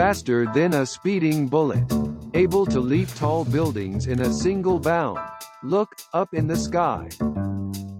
[0.00, 1.84] faster than a speeding bullet,
[2.32, 5.18] able to leap tall buildings in a single bound.
[5.62, 7.10] Look, up in the sky.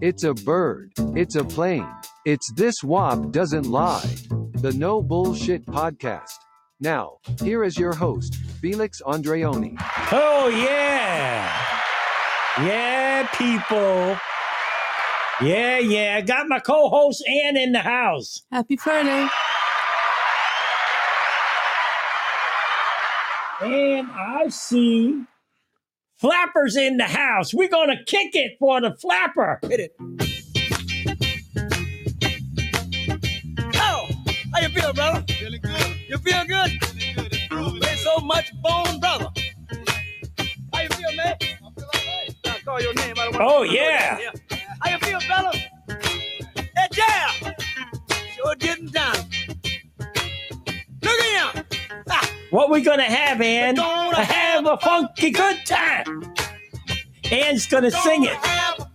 [0.01, 0.93] It's a bird.
[1.15, 1.87] It's a plane.
[2.25, 4.15] It's This Wop Doesn't Lie.
[4.63, 6.39] The No Bullshit Podcast.
[6.79, 9.75] Now, here is your host, Felix Andreoni.
[10.11, 11.55] Oh, yeah.
[12.65, 14.17] Yeah, people.
[15.47, 16.15] Yeah, yeah.
[16.17, 18.41] I got my co host Ann in the house.
[18.51, 19.29] Happy Friday.
[23.61, 25.23] And I see
[26.19, 27.53] Flapper's in the house.
[27.53, 29.59] We're going to kick it for the Flapper.
[29.63, 29.95] Hit it.
[33.75, 34.09] Oh,
[34.53, 35.23] how you feel, brother?
[35.33, 35.95] Feeling good.
[36.09, 36.71] You feel good?
[36.85, 37.33] Feeling good.
[37.33, 37.87] It's groovy.
[37.89, 39.29] Ain't so much bone, brother.
[40.73, 41.35] How you feel, man?
[41.41, 42.35] I feel all right.
[42.45, 43.15] Now call your name.
[43.19, 44.19] I don't Oh, want to yeah.
[44.81, 45.59] How you feel, brother?
[46.61, 47.53] Hey, yeah.
[48.35, 49.15] Sure getting down.
[51.03, 51.65] Look at him.
[52.09, 53.75] Ah, What we going to have, Ann?
[53.75, 56.33] We're gonna have a funky good time.
[57.31, 58.37] Ann's going to sing it.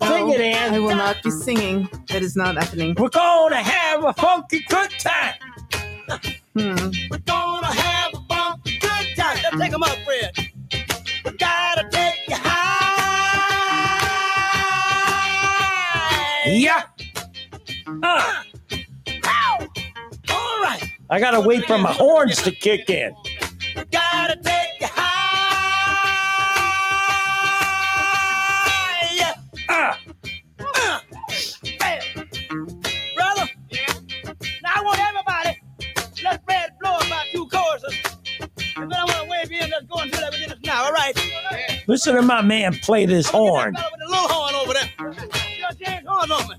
[0.02, 1.88] Sing it, I will not be singing.
[2.08, 2.94] That is not happening.
[2.98, 5.34] We're going to have a funky good time.
[6.54, 6.90] Hmm.
[7.10, 9.38] We're gonna have a funky good time.
[9.42, 10.32] Let's take 'em up, Fred.
[11.24, 12.76] We gotta take you high.
[16.50, 16.82] Yeah.
[18.02, 18.42] Uh,
[20.30, 20.82] All right.
[21.10, 23.14] I got to wait for my horns to kick in.
[23.86, 25.16] We gotta take you high.
[29.68, 29.98] Ah.
[30.58, 31.00] Uh,
[31.62, 32.00] hey,
[33.14, 33.48] brother.
[34.62, 35.60] Now I want everybody.
[36.24, 37.94] Let Fred blow about two choruses.
[38.76, 39.70] And then I want to wave you in.
[39.70, 40.84] Let's go and do that within us now.
[40.86, 41.16] All right.
[41.86, 43.74] Listen to my man play this horn.
[43.74, 44.90] That with the little horn over there.
[45.58, 46.56] Your James horn on me.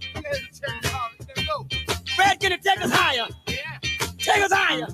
[2.16, 3.28] Fred, can you take us higher?
[3.48, 3.80] Yeah.
[4.18, 4.88] Take us higher.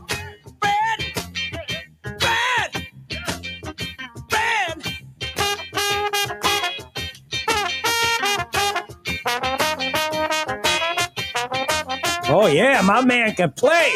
[12.53, 13.91] Yeah, my man can play.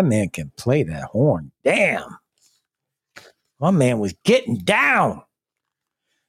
[0.00, 1.52] That man can play that horn.
[1.62, 2.16] Damn.
[3.60, 5.20] My man was getting down.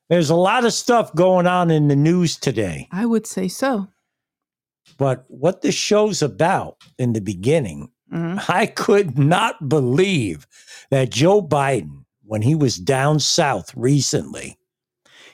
[0.10, 2.90] There's a lot of stuff going on in the news today.
[2.92, 3.88] I would say so.
[4.98, 8.44] But what the show's about in the beginning, Mhm.
[8.50, 10.46] I could not believe
[10.90, 14.58] that Joe Biden, when he was down south recently,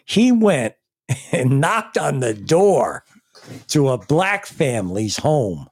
[0.05, 0.75] he went
[1.31, 3.03] and knocked on the door
[3.69, 5.69] to a black family's home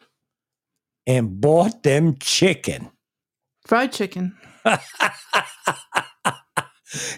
[1.07, 2.89] and bought them chicken.
[3.65, 4.35] Fried chicken.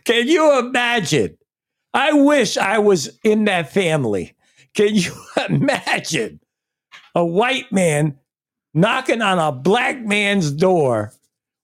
[0.05, 1.37] Can you imagine?
[1.93, 4.35] I wish I was in that family.
[4.73, 5.11] Can you
[5.49, 6.39] imagine
[7.15, 8.17] a white man
[8.73, 11.13] knocking on a black man's door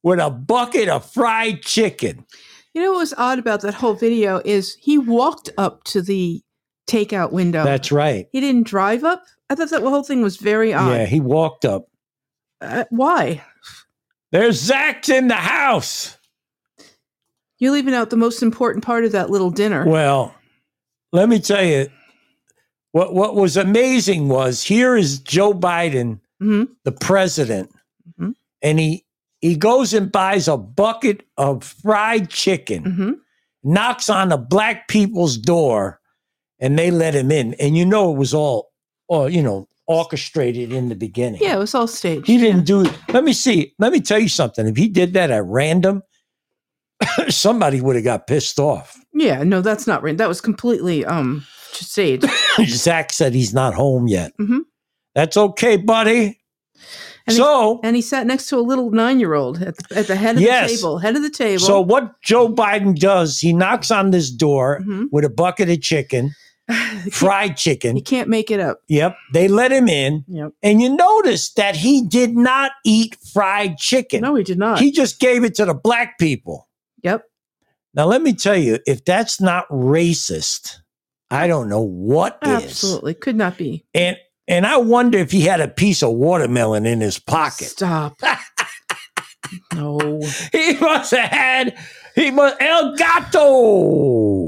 [0.01, 2.25] with a bucket of fried chicken?
[2.73, 6.41] You know what was odd about that whole video is he walked up to the
[6.88, 7.63] takeout window.
[7.63, 8.28] That's right.
[8.31, 9.23] he didn't drive up.
[9.50, 10.91] I thought that whole thing was very odd.
[10.91, 11.88] Yeah, he walked up.
[12.63, 13.44] Uh, why?
[14.31, 16.18] There's Zach's in the house.
[17.59, 19.85] You're leaving out the most important part of that little dinner.
[19.85, 20.34] Well,
[21.12, 21.88] let me tell you,
[22.91, 26.69] what what was amazing was here is Joe Biden, Mhm.
[26.84, 27.72] the president,
[28.19, 28.34] Mhm.
[28.62, 29.06] and he
[29.39, 33.12] he goes and buys a bucket of fried chicken, hmm
[33.65, 36.01] knocks on the black people's door,
[36.60, 37.54] and they let him in.
[37.54, 38.74] And you know it was all,
[39.07, 41.42] all you know, orchestrated in the beginning.
[41.42, 42.28] Yeah, it was all staged.
[42.28, 42.98] He didn't do it.
[43.10, 43.74] Let me see.
[43.80, 44.68] Let me tell you something.
[44.68, 46.01] If he did that at random,
[47.30, 48.98] somebody would have got pissed off.
[49.13, 50.18] Yeah, no, that's not right.
[50.18, 52.25] That was completely um staged.
[52.68, 54.31] Zach said he's not home yet.
[54.40, 54.62] Mhm.
[55.16, 56.39] That's okay, buddy.
[57.25, 60.16] And he- so, and he sat next to a little nine-year-old at the, at the
[60.16, 60.72] head of Yes.
[60.72, 60.98] the table.
[60.98, 61.60] Head of the table.
[61.63, 65.06] so what Joe Biden does, he knocks on this door Mhm.
[65.12, 66.31] with a bucket of chicken,
[67.12, 67.95] fried chicken.
[67.98, 68.81] You can't make it up.
[68.88, 69.15] Yep.
[69.33, 70.24] They let him in.
[70.27, 70.54] Yep.
[70.62, 74.21] And you notice that he did not eat fried chicken.
[74.21, 74.80] No, he did not.
[74.80, 76.68] He just gave it to the black people.
[77.01, 77.24] yep.
[77.95, 80.77] Now, let me tell you, if that's not racist,
[81.30, 82.63] I don't know what is.
[82.63, 83.13] Absolutely.
[83.13, 83.86] Could not be.
[83.94, 84.18] And
[84.48, 87.68] and I wonder if he had a piece of watermelon in his pocket.
[87.68, 88.19] Stop.
[89.75, 90.00] no.
[90.51, 91.77] He must have had
[92.15, 94.48] he must El Gato.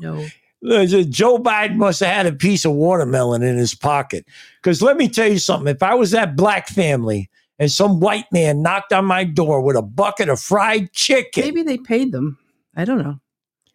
[0.00, 0.26] No.
[0.62, 4.26] Joe Biden must have had a piece of watermelon in his pocket.
[4.62, 5.74] Because let me tell you something.
[5.74, 9.76] If I was that black family and some white man knocked on my door with
[9.76, 12.38] a bucket of fried chicken, Maybe they paid them.
[12.76, 13.18] I don't know.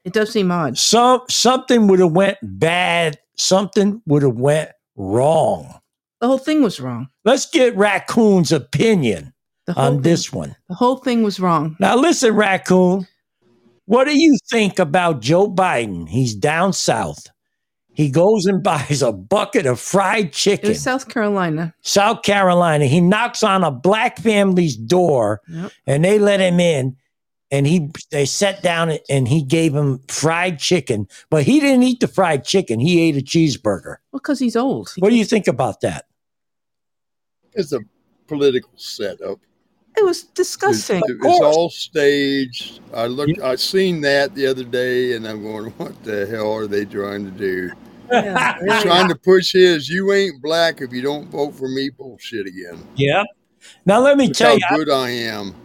[0.03, 0.77] It does seem odd.
[0.77, 3.17] some something would have went bad.
[3.37, 5.79] Something would have went wrong.
[6.21, 7.09] The whole thing was wrong.
[7.25, 9.33] Let's get Raccoon's opinion
[9.75, 10.55] on thing, this one.
[10.69, 11.75] The whole thing was wrong.
[11.79, 13.07] Now, listen, Raccoon.
[13.85, 16.07] What do you think about Joe Biden?
[16.09, 17.27] He's down south.
[17.93, 20.69] He goes and buys a bucket of fried It chicken.
[20.69, 21.73] was South Carolina.
[21.81, 22.85] South Carolina.
[22.85, 25.71] He knocks on a black family's door Yep.
[25.87, 26.97] and they let him in.
[27.51, 31.99] And he they sat down and he gave him fried chicken, but he didn't eat
[31.99, 32.79] the fried chicken.
[32.79, 33.97] He ate a cheeseburger.
[34.11, 34.91] Well, because he's old.
[34.95, 36.05] He What do you think about that?
[37.53, 37.79] It's a
[38.27, 39.39] political setup.
[39.97, 41.01] It was It's, disgusting.
[41.05, 41.55] it's course.
[41.55, 42.79] all staged.
[42.93, 43.39] I looked.
[43.41, 47.25] I seen that the other day, and I'm going, "What the hell are they trying
[47.25, 47.71] to do?
[48.11, 48.81] Yeah, really.
[48.83, 52.85] trying to push his "You ain't black if you don't vote for me" bullshit again.
[52.95, 53.23] Yeah.
[53.85, 55.55] Now let me Look tell how you, I, good I am.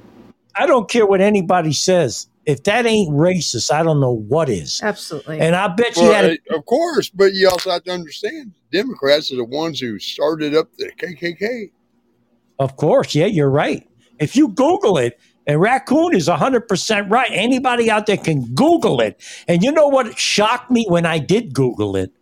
[0.54, 2.28] I don't care what anybody says.
[2.46, 4.80] If that ain't racist, I don't know what is.
[4.82, 5.38] Absolutely.
[5.40, 7.92] And I bet you Well, had a uh, of course, but you also have to
[7.92, 11.70] understand, Democrats are the ones who started up the KKK.
[12.58, 13.86] Of course, yeah, you're right.
[14.20, 17.30] If you Google it, and Raccoon is 100% right.
[17.32, 19.20] Anybody out there can Google it.
[19.48, 22.12] And you know what shocked me when I did Google it?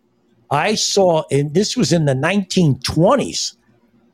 [0.49, 3.55] I saw, and this was in the 1920s,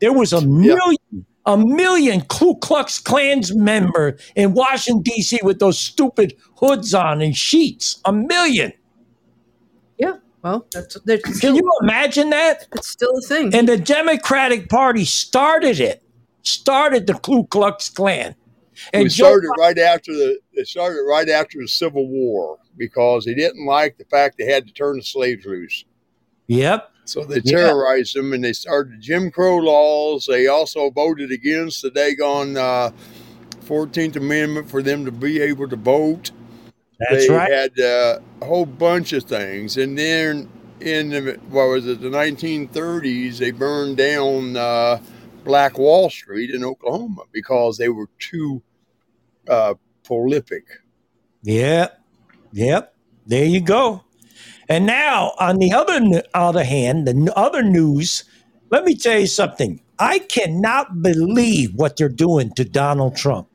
[0.02, 5.40] there was a million, a million Ku Klux Klans member in Washington, D.C.
[5.44, 8.02] with those stupid hoods on and sheets.
[8.04, 8.74] A million.
[9.98, 10.14] yeah.
[10.44, 12.68] Well, that's that's Can still, you imagine that?
[12.74, 13.56] it's still a thing.
[13.56, 16.04] And the Democratic Party started it,
[16.46, 18.36] started the Ku Klux Klan.
[18.94, 23.26] And we Joe started right after the it started right after the Civil War because
[23.26, 25.86] he didn't like the fact they had to turn the slaves loose.
[26.48, 26.92] Yep.
[27.06, 27.68] So they Yeah.
[27.68, 30.26] terrorized them and they started Jim Crow laws.
[30.26, 32.92] They also voted against the daggone uh,
[33.66, 36.32] 14th Amendment for them to be able to vote.
[37.00, 37.52] That's they right.
[37.52, 39.78] had uh, a whole bunch of things.
[39.78, 40.50] And then
[40.80, 45.00] in the, what was it, the 1930s, they burned down uh,
[45.46, 48.62] Black Wall Street in Oklahoma because they were too
[49.50, 50.66] uh, prolific.
[51.44, 52.02] Yep.
[52.54, 52.96] Yep.
[53.28, 54.04] There you go.
[54.68, 58.24] And now, on the other other hand, the other news.
[58.72, 59.80] Let me tell you something.
[60.00, 63.48] I cannot believe what they're doing to Donald Trump,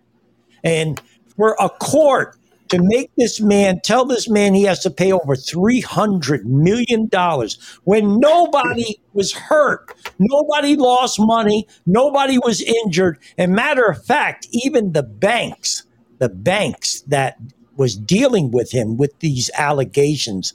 [0.64, 1.02] and
[1.36, 2.36] for a court
[2.70, 7.08] to make this man tell this man he has to pay over three hundred million
[7.08, 14.48] dollars when nobody was hurt, nobody lost money, nobody was injured, and matter of fact,
[14.52, 15.84] even the banks,
[16.18, 17.36] the banks that
[17.76, 20.54] was dealing with him with these allegations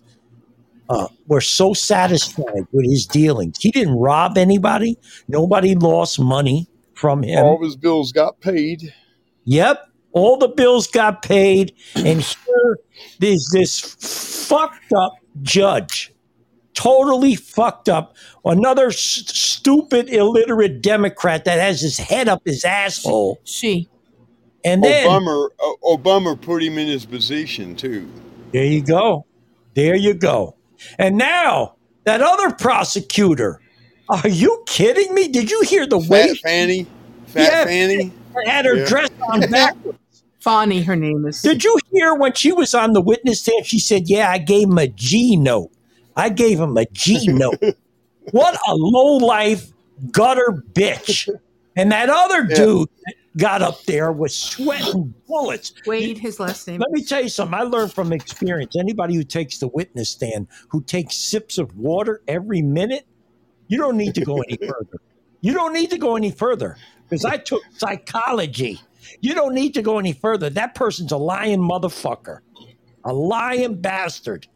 [0.89, 3.57] uh, were so satisfied with his dealings.
[3.59, 4.97] He didn't rob anybody.
[5.27, 7.44] Nobody lost money from him.
[7.44, 8.94] All of his bills got paid.
[9.45, 9.89] Yep.
[10.15, 11.75] All the bills got paid.
[11.95, 12.79] And here
[13.19, 13.79] there's this
[14.48, 16.12] fucked up judge.
[16.74, 18.15] Totally fucked up.
[18.45, 23.39] Another s- stupid, illiterate Democrat that has his head up his asshole.
[23.43, 23.88] she.
[24.63, 28.10] And then Obama, uh, Obama put him in his position too.
[28.51, 29.25] There you go.
[29.75, 30.55] There you go.
[30.98, 33.60] And now that other prosecutor.
[34.10, 35.27] Are you kidding me?
[35.27, 36.88] Did you hear the Fat way Fanny,
[37.27, 37.65] Fat Yeah.
[37.65, 38.12] Fanny.
[38.45, 38.86] had her Yeah.
[38.86, 39.98] dress on backwards?
[40.46, 41.42] Fani, her name is.
[41.42, 43.66] Did you hear when she was on the witness stand?
[43.66, 45.72] She said, Yeah, I gave him a G note.
[46.16, 47.60] I gave him a G note.
[48.32, 49.72] what a low life
[50.12, 51.28] gutter bitch.
[51.75, 52.58] And that other Yeah.
[52.58, 55.74] dude that got up there was sweating bullets.
[55.88, 56.80] Wade, his last name.
[56.80, 57.60] Let me tell you something.
[57.60, 58.75] I learned from experience.
[58.80, 63.08] Anybody who takes the witness stand, who takes sips of water every minute,
[63.68, 65.00] you don't need to go any further.
[65.42, 66.78] You don't need to go any further
[67.10, 68.80] because I took psychology.
[69.21, 70.50] You don't need to go any further.
[70.50, 72.39] That person's a lying motherfucker,
[73.03, 74.47] a lying bastard.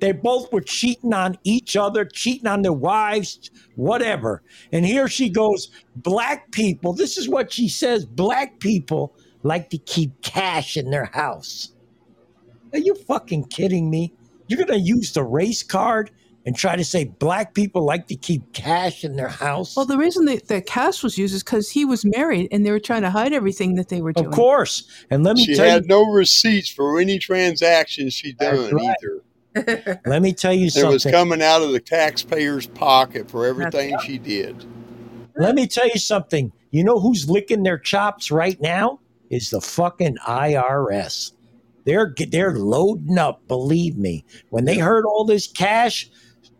[0.00, 4.42] They both were cheating on each other, cheating on their wives, whatever.
[4.70, 9.78] And here she goes, black people, this is what she says black people like to
[9.78, 11.72] keep cash in their house.
[12.72, 14.14] Are you fucking kidding me?
[14.46, 16.10] You're going to use the race card
[16.44, 19.76] and try to say black people like to keep cash in their house?
[19.76, 22.70] Well, the reason that the cash was used is because he was married and they
[22.70, 24.26] were trying to hide everything that they were doing.
[24.26, 24.88] of course.
[25.10, 25.54] And let me tell you.
[25.54, 28.96] She tell had you, no receipts for any transactions she That's done right.
[29.02, 29.22] either.
[30.06, 30.90] let me tell you something.
[30.90, 34.64] It was coming out of the taxpayer's pocket for everything she did.
[35.36, 36.52] Let me tell you something.
[36.70, 39.00] You know who's licking their chops right now?
[39.30, 41.32] Is the fucking IRS.
[41.84, 43.46] They're they're loading up.
[43.48, 44.24] Believe me.
[44.50, 46.08] When they heard all this cash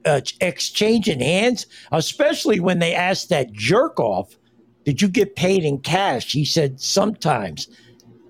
[0.05, 4.37] uh, exchanging hands, especially when they asked that jerk off,
[4.85, 7.69] "Did you get paid in cash?" He said sometimes.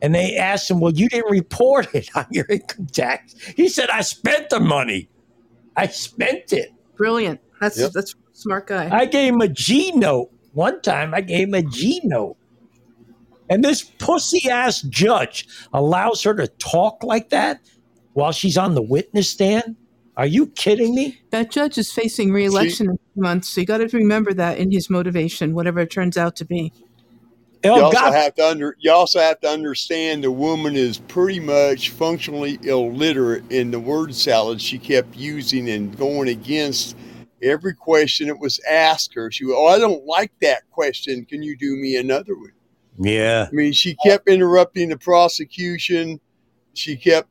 [0.00, 3.88] And they asked him, "Well, you didn't report it on your income tax." He said,
[3.90, 5.08] "I spent the money.
[5.76, 7.40] I spent it." Brilliant.
[7.60, 7.92] That's Yep.
[7.92, 8.88] that's a smart guy.
[8.90, 10.30] I gave him a G note.
[10.52, 12.36] One time I gave him a G note.
[13.48, 17.60] And this pussy ass judge allows her to talk like that
[18.14, 19.76] while she's on the witness stand?
[20.16, 21.20] Are you kidding me?
[21.30, 24.70] that judge is facing re-election in two months, so you got to remember that in
[24.70, 26.72] his motivation, whatever it turns out to be.
[27.64, 28.12] Oh, you also God.
[28.12, 33.50] have to under you also have to understand the woman is pretty much functionally illiterate
[33.52, 36.96] in the word salad she kept using and going against
[37.40, 39.30] every question that was asked her.
[39.30, 41.24] She went, Oh, I don't like that question.
[41.24, 42.52] Can you do me another one?
[42.98, 43.46] yeah.
[43.48, 46.20] I mean, she kept interrupting the prosecution.
[46.74, 47.28] She kept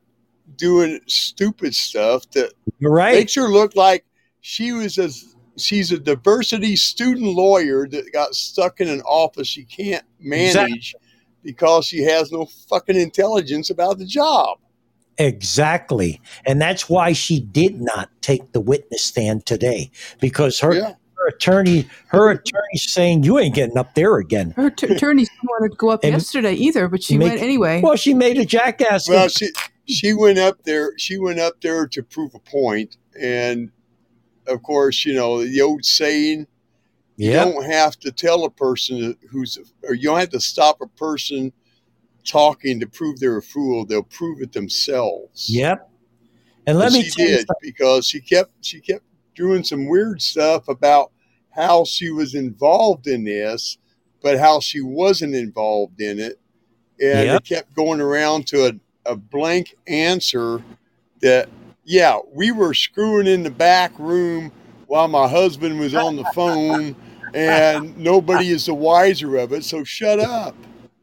[0.56, 3.14] doing stupid stuff that right.
[3.14, 4.04] makes her look like
[4.40, 5.08] she was a
[5.56, 10.94] she's a diversity student lawyer that got stuck in an office she can't manage
[11.42, 14.58] because she has no fucking intelligence about the job.
[15.18, 16.20] Exactly.
[16.46, 19.90] And that's why she did not take the witness stand today
[20.20, 20.94] because her, Yeah.
[21.18, 24.52] her attorney, her attorney's saying you ain't getting up there again.
[24.56, 27.42] Her t- attorney didn't want to go up And yesterday either, but she make- went
[27.42, 27.80] anyway.
[27.82, 29.08] Well, she made a jackass.
[29.08, 29.50] Well, she
[29.86, 30.96] she went up there.
[30.98, 33.70] She went up there to prove a point, and
[34.46, 36.46] of course, you know the old saying:
[37.16, 40.86] you don't have to tell a person who's, or you don't have to stop a
[40.88, 41.52] person
[42.24, 43.84] talking to prove they're a fool.
[43.84, 45.46] They'll prove it themselves.
[45.50, 45.88] Yep.
[46.66, 49.88] And let And me she tell you did because she kept she kept doing some
[49.88, 51.10] weird stuff about
[51.50, 53.78] how she was involved in this,
[54.22, 56.40] but how she wasn't involved in it,
[57.00, 57.40] and Yep.
[57.40, 58.72] it kept going around to a,
[59.06, 60.62] a blank answer
[61.20, 61.48] that
[61.84, 64.52] yeah we were screwing in the back room
[64.86, 66.94] while my husband was on the phone
[67.34, 70.54] and nobody is the wiser of it so shut up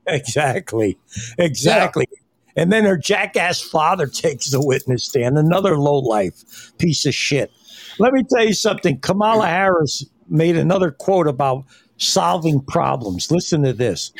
[0.10, 0.98] Exactly.
[1.38, 2.08] Exactly.
[2.56, 7.52] And then her jackass father takes the witness stand, another lowlife piece of shit.
[8.00, 9.00] Let me tell you something.
[9.00, 11.66] Kamala Harris made another quote about
[11.98, 13.32] solving problems.
[13.32, 14.14] Listen to this.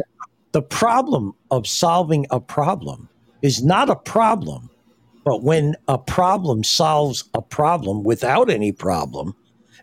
[0.52, 3.08] the problem of solving a problem
[3.42, 4.70] is not a problem,
[5.24, 9.34] but when a problem solves a problem without any problem,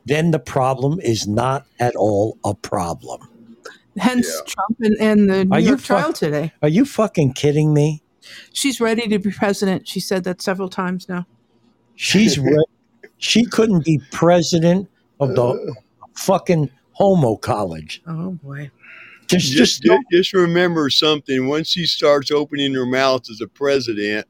[0.05, 3.21] then the problem is not at all a problem.
[3.97, 4.41] Hence Yeah.
[4.53, 6.53] Trump and, and the New Are you York trial fuck- today.
[6.61, 8.01] Are you fucking kidding me?
[8.53, 9.87] She's ready to be president.
[9.87, 11.25] She said that several times now.
[11.95, 12.63] She's re-
[13.17, 14.87] she couldn't be president
[15.19, 15.73] of the uh.
[16.15, 18.01] fucking homo college.
[18.07, 18.71] Oh boy.
[19.29, 21.47] Just, just, just just, remember something.
[21.47, 24.27] Once she starts opening her mouth as a president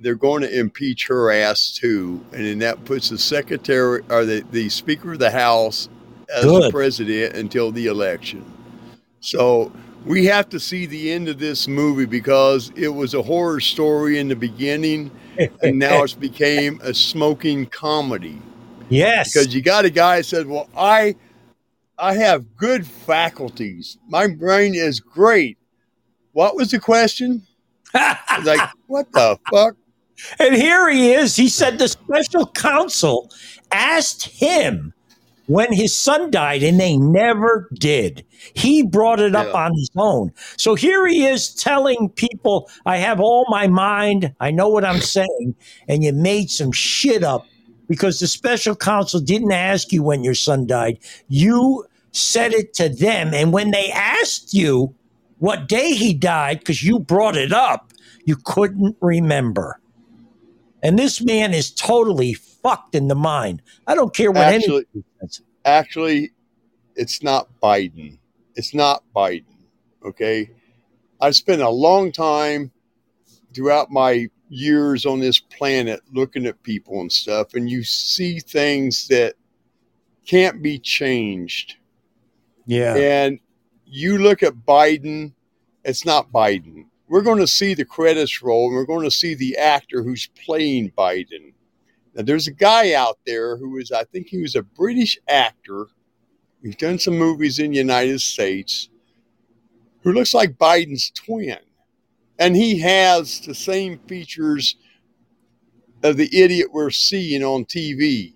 [0.00, 2.24] they're going to impeach her ass too.
[2.32, 5.88] And then that puts the secretary or the, the speaker of the house
[6.34, 6.72] as the Good.
[6.72, 8.44] president until the election.
[9.20, 9.72] So
[10.04, 14.18] we have to see the end of this movie because it was a horror story
[14.18, 15.10] in the beginning
[15.62, 18.40] and now it's became a smoking comedy.
[18.90, 21.16] Yes, because you got a guy that said, "Well, I,
[21.98, 23.98] I have good faculties.
[24.08, 25.58] My brain is great."
[26.32, 27.42] What was the question?
[28.42, 29.76] Like, what the fuck?
[30.40, 31.36] and here he is.
[31.36, 33.30] He said the special counsel
[33.70, 34.92] asked him
[35.46, 38.24] when his son died, and they never did.
[38.54, 39.64] He brought it up Yeah.
[39.64, 40.32] on his own.
[40.56, 45.00] So here he is telling people, I have all my mind, I know what I'm
[45.00, 45.54] saying,
[45.86, 47.46] and you made some shit up
[47.88, 50.98] because the special counsel didn't ask you when your son died.
[51.28, 53.34] You said it to them.
[53.34, 54.94] And when they asked you
[55.38, 57.92] what day he died, because you brought it up,
[58.24, 59.80] you couldn't remember.
[60.82, 63.62] And this man is totally fucked in the mind.
[63.86, 64.86] I don't care what Actually-.
[65.64, 66.32] Actually,
[66.94, 68.18] it's not Biden.
[68.54, 69.44] It's not Biden.
[70.04, 70.50] Okay,
[71.20, 72.70] I spent a long time
[73.54, 79.08] throughout my years on this planet looking at people and stuff, and you see things
[79.08, 79.34] that
[80.26, 81.76] can't be changed.
[82.66, 82.94] Yeah.
[82.96, 83.38] And
[83.86, 85.32] you look at Biden,
[85.84, 86.86] it's not Biden.
[87.08, 90.28] We're going to see the credits roll and we're going to see the actor who's
[90.44, 91.52] playing Biden.
[92.14, 95.88] Now, there's a guy out there who is, I think he was a British actor.
[96.62, 98.88] He's done some movies in the United States
[100.02, 101.58] who looks like Biden's twin.
[102.38, 104.76] And he has the same features
[106.02, 108.34] of the idiot we're seeing on TV.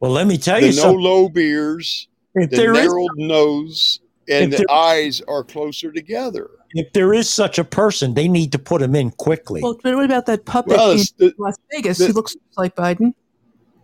[0.00, 1.00] Well, let me tell The you no something.
[1.00, 6.50] low beers, If the there is narrowed nose, and the there- eyes are closer together.
[6.76, 9.62] if there is such a person, they need to put him in quickly.
[9.62, 12.74] Well, but what about that puppet Well, in the, Las Vegas the- who looks like
[12.74, 13.14] Biden?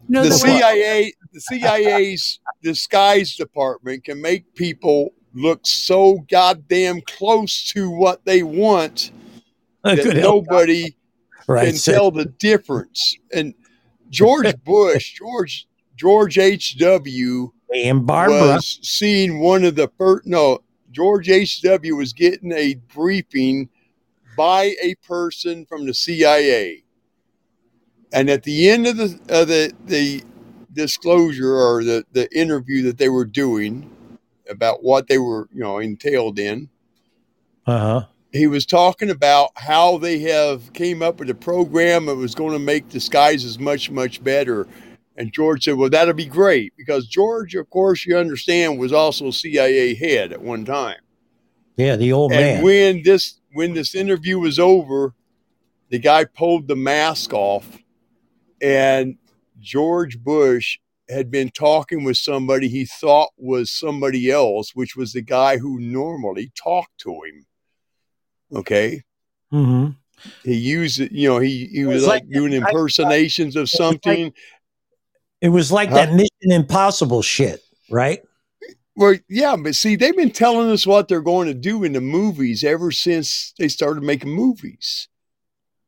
[0.09, 6.25] You know the the one- CIA, the CIA's disguise department can make people look so
[6.31, 9.20] goddamn close to what they want A
[9.85, 10.97] that nobody
[11.47, 11.67] right?
[11.69, 13.17] can So- tell the difference.
[13.33, 13.55] And
[14.11, 16.79] George Bush, George George H.
[16.79, 17.53] W.
[17.75, 18.41] and Barbara.
[18.41, 20.27] was seeing one of the first.
[20.27, 20.61] No,
[20.91, 21.61] George H.
[21.63, 21.95] W.
[21.97, 23.69] was getting a briefing
[24.37, 26.85] by a person from the CIA,
[28.13, 30.23] and at the end of the of the the
[30.73, 33.91] disclosure or the the interview that they were doing
[34.49, 36.69] about what they were you know entailed in
[37.67, 38.07] Uh huh.
[38.33, 42.53] He was talking about how they have came up with a program that was going
[42.53, 44.67] to make disguises much much better.
[45.17, 49.31] And george said well that'll be great because george of course you understand was also
[49.31, 50.99] cia head at one time.
[51.77, 52.63] Yeah, the old and man.
[52.63, 55.15] when this when this interview was over
[55.89, 57.79] the guy pulled the mask off
[58.63, 59.17] and
[59.59, 65.23] george bush had been talking with somebody he thought was somebody else which was the
[65.23, 67.45] guy who normally talked to him
[68.55, 69.03] okay
[69.51, 69.89] hmm
[70.45, 73.63] he used it, you know, he, he was was like, like- doing I- impersonations of
[73.63, 74.33] was like- something.
[75.41, 75.95] It was like Huh?
[75.95, 78.21] that Mission Impossible shit, right?
[78.97, 82.03] well, yeah, but see, they've been telling us what they're going to do in the
[82.03, 85.09] movies ever since they started making movies.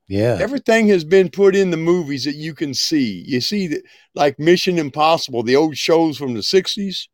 [0.09, 0.39] Yeah.
[0.41, 3.23] Everything has been put in the movies that you can see.
[3.27, 3.83] You see that
[4.15, 7.09] like Mission Impossible, the old shows from the 60s,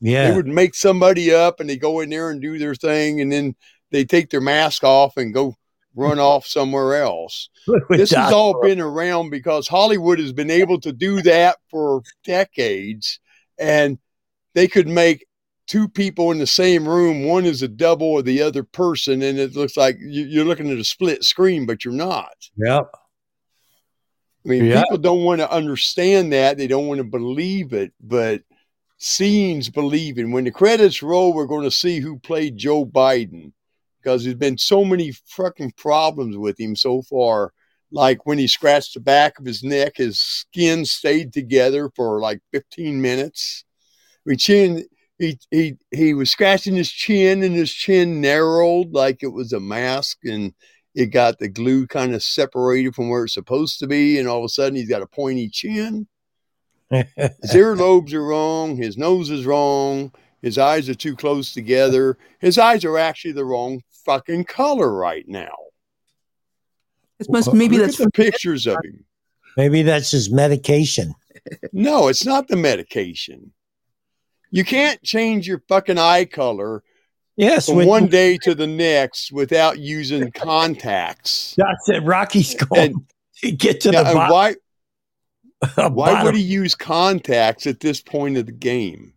[0.00, 0.30] Yeah.
[0.30, 3.30] they would make somebody up and they go in there and do their thing and
[3.30, 3.54] then
[3.94, 5.54] they take their mask off and go
[5.94, 7.48] run off somewhere else.
[7.88, 13.20] This has all been around because Hollywood has been able to do that for decades,
[13.58, 13.98] and
[14.54, 15.26] they could make
[15.66, 17.24] two people in the same room.
[17.24, 20.70] One is a double of the other person, and it looks like you- you're looking
[20.70, 22.34] at a split screen, but you're not.
[22.56, 22.90] Yep.
[24.44, 24.82] I mean, Yeah.
[24.82, 28.42] people don't want to understand that; they don't want to believe it, but.
[28.96, 30.30] Seeing's believing.
[30.30, 33.52] When the credits roll, we're going to see who played Joe Biden
[34.04, 37.52] because there's been so many fucking problems with him so far.
[37.90, 42.40] Like when he scratched the back of his neck, his skin stayed together for like
[42.52, 43.64] 15 minutes.
[44.26, 44.84] We chin,
[45.18, 49.60] he he he was scratching his chin, and his chin narrowed like it was a
[49.60, 50.52] mask, and
[50.94, 54.38] it got the glue kind of separated from where it's supposed to be, and all
[54.38, 56.08] of a sudden he's got a pointy chin.
[56.90, 58.76] His earlobes are wrong.
[58.76, 60.12] His nose is wrong.
[60.44, 62.18] His eyes are too close together.
[62.38, 65.54] His eyes are actually the wrong fucking color right now.
[67.18, 69.04] It must maybe Look that's at the pictures of him.
[69.56, 71.14] Maybe that's his medication.
[71.72, 73.52] No, it's not the medication.
[74.50, 76.82] You can't change your fucking eye color
[77.36, 77.66] Yes.
[77.66, 81.54] from with- one day to the next without using contacts.
[81.56, 82.02] That's it.
[82.02, 83.06] Rocky's going And-
[83.42, 84.30] to get to Now, the bottom.
[84.32, 84.54] why
[85.88, 86.24] why bottom.
[86.26, 89.13] would he use contacts at this point of the game?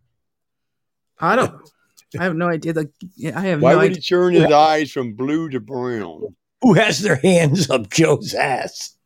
[1.20, 1.60] I don't.
[2.18, 2.72] I have no idea.
[2.72, 2.90] The
[3.34, 3.96] I have Why no would idea.
[3.96, 6.34] he turn his eyes from blue to brown?
[6.62, 8.96] Who has their hands up Joe's ass?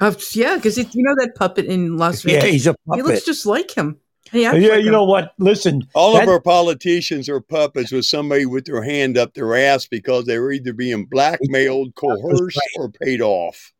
[0.00, 2.42] Uh, yeah, because you know that puppet in Las Vegas.
[2.44, 2.96] Yeah, he's a puppet.
[2.96, 3.98] he looks just like him.
[4.32, 4.92] Yeah, like you him.
[4.92, 5.32] know what?
[5.38, 9.54] Listen, All That- of our politicians are puppets with somebody with their hand up their
[9.54, 13.72] ass because they were either being blackmailed, coerced, or paid off.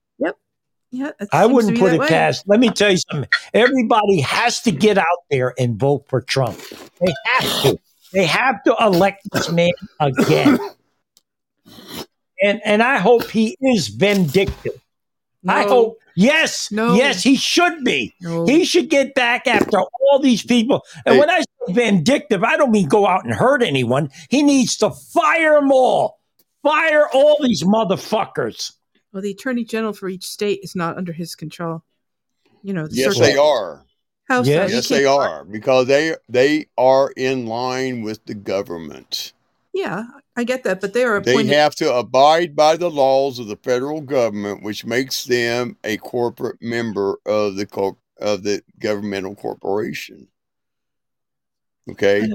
[0.94, 2.09] Yeah, I wouldn't put that it way.
[2.09, 2.44] past.
[2.46, 3.28] Let me tell you something.
[3.55, 6.59] Everybody has to get out there and vote for Trump.
[7.00, 7.78] They have to.
[8.12, 10.59] They have to elect this man again.
[12.42, 14.81] And and I hope he is vindictive.
[15.48, 16.94] I hope yes, No.
[16.94, 18.14] yes, he should be.
[18.20, 18.44] No.
[18.46, 20.83] He should get back after all these people.
[21.07, 21.18] And Hey.
[21.20, 24.11] when I say vindictive, I don't mean go out and hurt anyone.
[24.28, 26.18] He needs to fire them all.
[26.62, 28.72] Fire all these motherfuckers.
[29.12, 31.83] Well, the attorney general for each state is not under his control.
[32.62, 33.85] You know, the Yes, circuit- they are.
[34.29, 34.42] How?
[34.42, 34.70] Yes.
[34.70, 39.33] You Yes, they are because they they are in line with the government.
[39.75, 40.05] Yeah,
[40.37, 43.57] I get that, but they are They have to abide by the laws of the
[43.57, 50.29] federal government, which makes them a corporate member of the corp- of the governmental corporation.
[51.90, 52.31] Okay.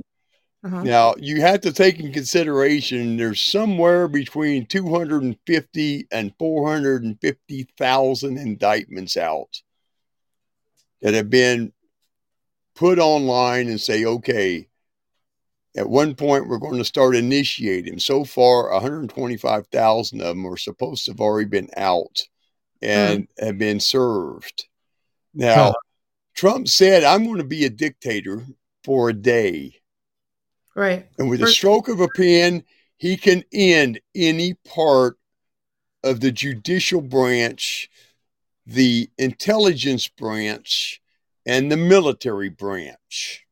[0.68, 0.84] Uh-huh.
[0.84, 9.62] Now you have to take in consideration there's somewhere between 250 and 450,000 indictments out.
[11.02, 11.72] that have been
[12.76, 14.68] put online and say, okay,
[15.76, 18.00] at one point we're going to start initiating.
[18.00, 22.24] So far, 125,000 of them are supposed to have already been out
[22.82, 24.68] and have been served.
[25.34, 25.74] Now, Huh.
[26.34, 28.46] Trump said, I'm going to be a dictator
[28.84, 29.76] for a day.
[30.78, 31.08] Right.
[31.18, 32.64] And with the For- stroke of a pen,
[32.98, 35.18] he can end any part
[36.04, 37.90] of the judicial branch,
[38.68, 41.02] the intelligence branch,
[41.48, 43.44] and the military branch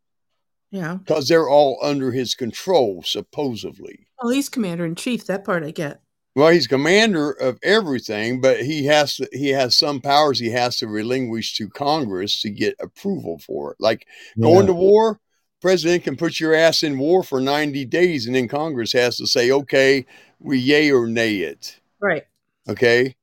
[0.69, 0.95] Yeah.
[0.95, 4.05] because they're all under his control, supposedly.
[4.21, 5.25] Well, he's commander in chief.
[5.25, 6.01] That part I get.
[6.35, 10.77] Well, he's commander of everything, but he has to he has some powers he has
[10.77, 13.77] to relinquish to Congress to get approval for it.
[13.79, 14.05] Like
[14.39, 15.21] going to war,
[15.65, 19.25] president can put your ass in war for 90 days and then Congress has to
[19.25, 20.05] say, okay,
[20.37, 21.79] we yay or nay it.
[21.99, 22.21] Right.
[22.69, 23.15] Okay.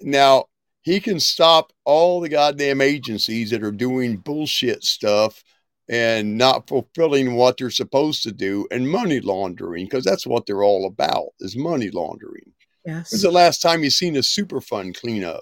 [0.00, 0.46] Now
[0.80, 5.44] he can stop all the goddamn agencies that are doing bullshit stuff
[5.86, 10.64] and not fulfilling what they're supposed to do and money laundering because that's what they're
[10.64, 12.54] all about is money laundering.
[12.86, 13.12] Yes.
[13.12, 15.16] When's the last time you've seen a super fund clean?
[15.16, 15.40] You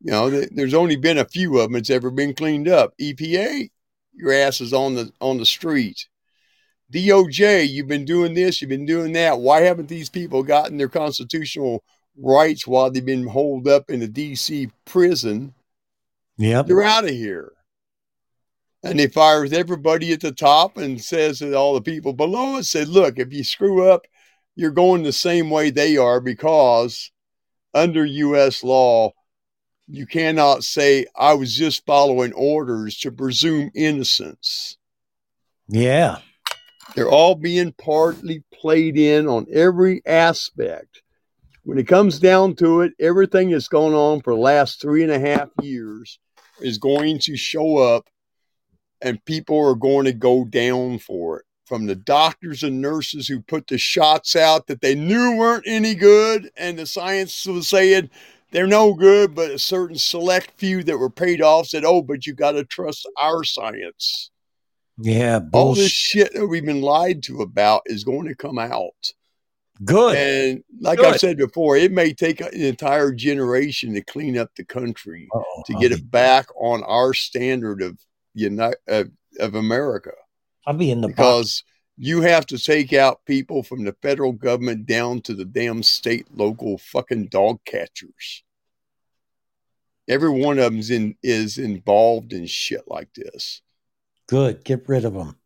[0.00, 2.94] know, th- there's only been a few of them that's ever been cleaned up.
[2.98, 3.68] EPA,
[4.18, 6.06] your ass is on the on the street.
[6.92, 9.38] DOJ, you've been doing this, you've been doing that.
[9.38, 11.84] Why haven't these people gotten their constitutional
[12.16, 15.54] rights while they've been holed up in the DC prison?
[16.38, 16.66] Yep.
[16.66, 17.52] They're out of here.
[18.82, 22.64] And he fires everybody at the top and says to all the people below it,
[22.64, 24.06] said, look, if you screw up,
[24.54, 27.10] you're going the same way they are because
[27.74, 29.12] under US law,
[29.88, 34.76] you cannot say, I was just following orders to presume innocence.
[35.68, 36.18] Yeah.
[36.94, 41.02] They're all being partly played in on every aspect.
[41.64, 45.12] When it comes down to it, everything that's gone on for the last three and
[45.12, 46.18] a half years
[46.60, 48.08] is going to show up
[49.00, 51.44] and people are going to go down for it.
[51.66, 55.94] From the doctors and nurses who put the shots out that they knew weren't any
[55.94, 58.08] good, and the science was saying
[58.50, 62.26] they're no good, but a certain select few that were paid off said, Oh, but
[62.26, 64.30] you got to trust our science
[64.98, 65.40] Yeah.
[65.52, 69.12] all this shit that we've been lied to about is going to come out.
[69.84, 70.16] Good.
[70.16, 74.64] And like I said before, it may take an entire generation to clean up the
[74.64, 75.62] country Uh-oh.
[75.66, 77.98] to get be- it back on our standard of
[78.34, 79.08] Uni- of,
[79.40, 80.12] of America
[80.66, 81.62] I'll be in the box.
[81.98, 86.26] You have to take out people from the federal government down to the damn state
[86.34, 88.44] local fucking dog catchers.
[90.08, 93.62] Every one of them is, in, is involved in shit like this.
[94.28, 94.64] Good.
[94.64, 95.36] Get rid of them.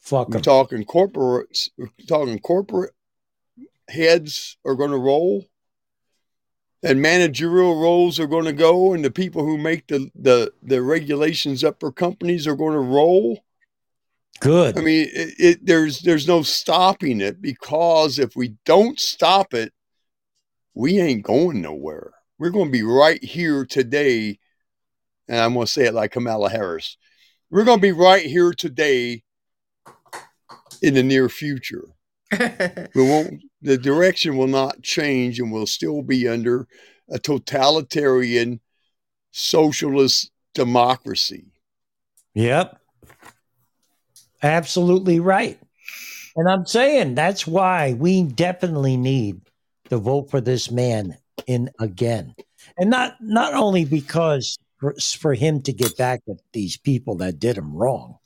[0.00, 0.42] Fuck them.
[0.42, 1.70] talking corporates.
[1.78, 2.92] We're talking corporate
[3.88, 5.46] heads are going to roll,
[6.82, 10.82] and managerial roles are going to go, and the people who make the the the
[10.82, 13.44] regulations up for companies are going to roll.
[14.42, 14.76] Good.
[14.76, 19.72] I mean, it, it there's there's no stopping it because if we don't stop it,
[20.74, 22.10] we ain't going nowhere.
[22.38, 24.40] We're going to be right here today,
[25.28, 26.96] and I'm going to say it like Kamala Harris.
[27.50, 29.22] We're going to be right here today
[30.82, 31.88] in the near future.
[32.94, 33.42] We won't.
[33.60, 36.66] The direction will not change, and we'll still be under
[37.08, 38.60] a totalitarian
[39.30, 41.52] socialist democracy.
[42.34, 42.81] Yep.
[44.42, 45.58] Absolutely right.
[46.36, 49.40] And I'm saying that's why we definitely need
[49.90, 52.34] to vote for this man in again.
[52.78, 57.38] And not not only because for, for him to get back at these people that
[57.38, 58.18] did him wrong.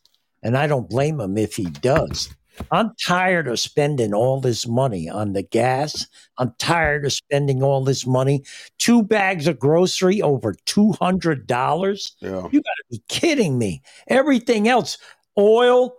[0.43, 2.35] And I don't blame him if he does.
[2.71, 6.07] I'm tired of spending all this money on the gas.
[6.39, 8.43] I'm tired of spending all this money.
[8.79, 12.13] Two bags of grocery over $200.
[12.21, 12.31] Yeah.
[12.31, 13.83] You got to be kidding me.
[14.09, 14.97] Everything else,
[15.37, 15.95] oil,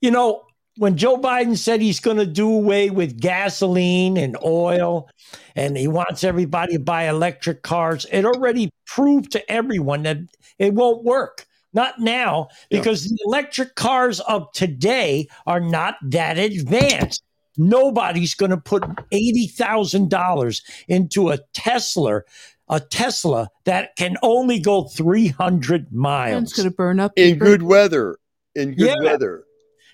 [0.00, 0.42] you know,
[0.78, 5.08] when Joe Biden said he's going to do away with gasoline and oil
[5.54, 10.18] and he wants everybody to buy electric cars, it already proved to everyone that
[10.58, 11.46] it won't work.
[11.72, 12.78] Not now, Yeah.
[12.80, 17.22] because the electric cars of today are not that advanced.
[17.58, 18.82] Nobody's going to put
[19.12, 22.20] $80,000 into a Tesla,
[22.68, 26.42] a Tesla that can only go 300 And miles.
[26.44, 27.12] it's going to burn up.
[27.16, 28.16] In good weather.
[28.54, 29.10] In good Yeah.
[29.10, 29.44] weather.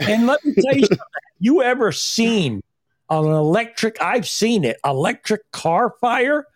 [0.09, 1.05] And let me tell you something.
[1.39, 2.63] You ever seen
[3.11, 4.01] an electric?
[4.01, 4.79] I've seen it.
[4.85, 6.47] Electric car fire.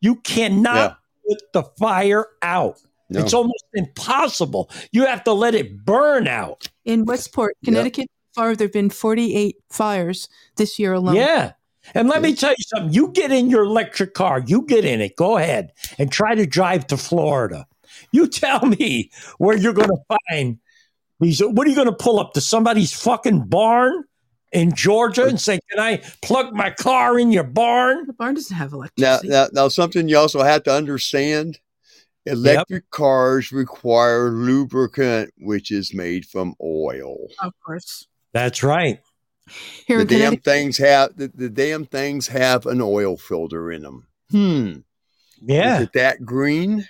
[0.00, 2.80] You cannot put the fire out.
[3.08, 3.20] No.
[3.20, 4.70] It's almost impossible.
[4.92, 6.68] You have to let it burn out.
[6.84, 11.14] In Westport, Connecticut, far there have been 48 fires this year alone.
[11.16, 11.52] Yeah.
[11.94, 12.92] And let me tell you something.
[12.92, 16.44] You get in your electric car, you get in it, go ahead and try to
[16.44, 17.66] drive to Florida.
[18.10, 20.58] You tell me where you're going to find
[21.20, 21.40] these.
[21.40, 24.04] What are you going to pull up to somebody's fucking barn
[24.52, 28.56] in Georgia and say, "Can I plug my car in your barn?" The barn doesn't
[28.56, 29.28] have Now, electricity.
[29.28, 31.58] now, now, something you also have to understand:
[32.26, 37.16] electric cars require lubricant, which is made from oil.
[37.40, 38.06] of course.
[38.32, 39.00] That's right.
[39.86, 43.82] Here The damn Connecticut, things have the, the damn things have an oil filter in
[43.82, 44.06] them.
[44.30, 44.78] Hmm.
[45.40, 45.76] Yeah.
[45.76, 46.86] Is it that green?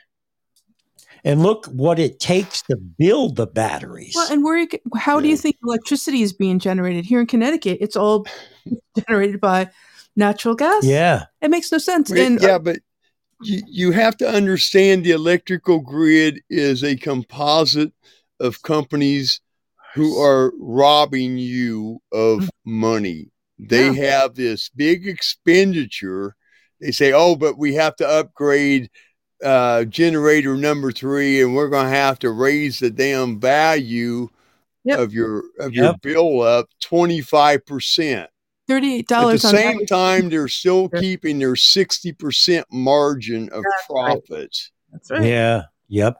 [1.27, 4.12] And look what it takes to build the batteries.
[4.15, 4.65] well, and where?
[4.97, 7.79] How do you think electricity is being generated here in Connecticut?
[7.81, 8.27] It's all
[9.09, 9.71] generated by
[10.15, 10.87] natural gas.
[10.87, 11.25] yeah.
[11.41, 12.11] it makes no sense.
[12.11, 12.77] Wait, And uh, yeah, but
[13.43, 17.93] you, you have to understand the electrical grid is a composite
[18.39, 19.41] of companies
[19.95, 23.33] who are robbing you of money.
[23.59, 26.37] They have this big expenditure.
[26.81, 28.91] They say, oh, but we have to upgrade
[29.42, 34.29] uh, generator number three, and we're going to have to raise the damn value
[34.85, 34.99] Yep.
[35.01, 38.31] of your of your bill up twenty five percent.
[38.68, 39.44] thirty-eight dollars.
[39.44, 39.88] At the on same average.
[39.88, 41.01] time, they're still Sure.
[41.01, 44.22] keeping their 60% margin of That's right.
[44.29, 44.70] profits.
[44.92, 45.25] That's right.
[45.25, 45.62] Yeah.
[45.88, 46.18] Yep.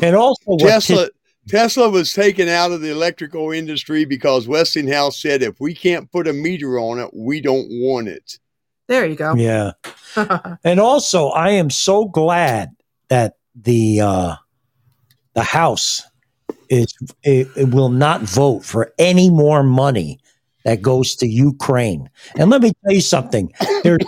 [0.00, 1.08] And also, what Tesla
[1.48, 6.28] Tesla was taken out of the electrical industry because Westinghouse said if we can't put
[6.28, 8.38] a meter on it, we don't want it.
[8.88, 9.34] There you go.
[9.36, 9.72] yeah.
[10.64, 12.70] And also, I am so glad
[13.08, 14.34] that the uh,
[15.34, 16.02] the House
[16.68, 16.86] is
[17.22, 20.18] it, it will not vote for any more money
[20.64, 22.08] that goes to Ukraine.
[22.36, 23.52] And let me tell you something:
[23.84, 23.98] there's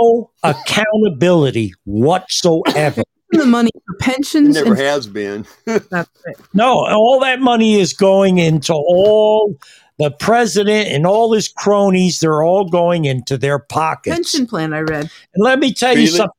[0.00, 3.02] no accountability whatsoever.
[3.30, 4.54] the money for It pensions.
[4.56, 5.46] never And, has been.
[5.66, 6.36] that's it.
[6.54, 9.54] No, all that money is going into all
[10.00, 12.20] the president and all his cronies.
[12.20, 14.16] They're all going into their pockets.
[14.16, 14.72] Pension plan.
[14.72, 15.10] I read.
[15.34, 16.34] And let me tell you something.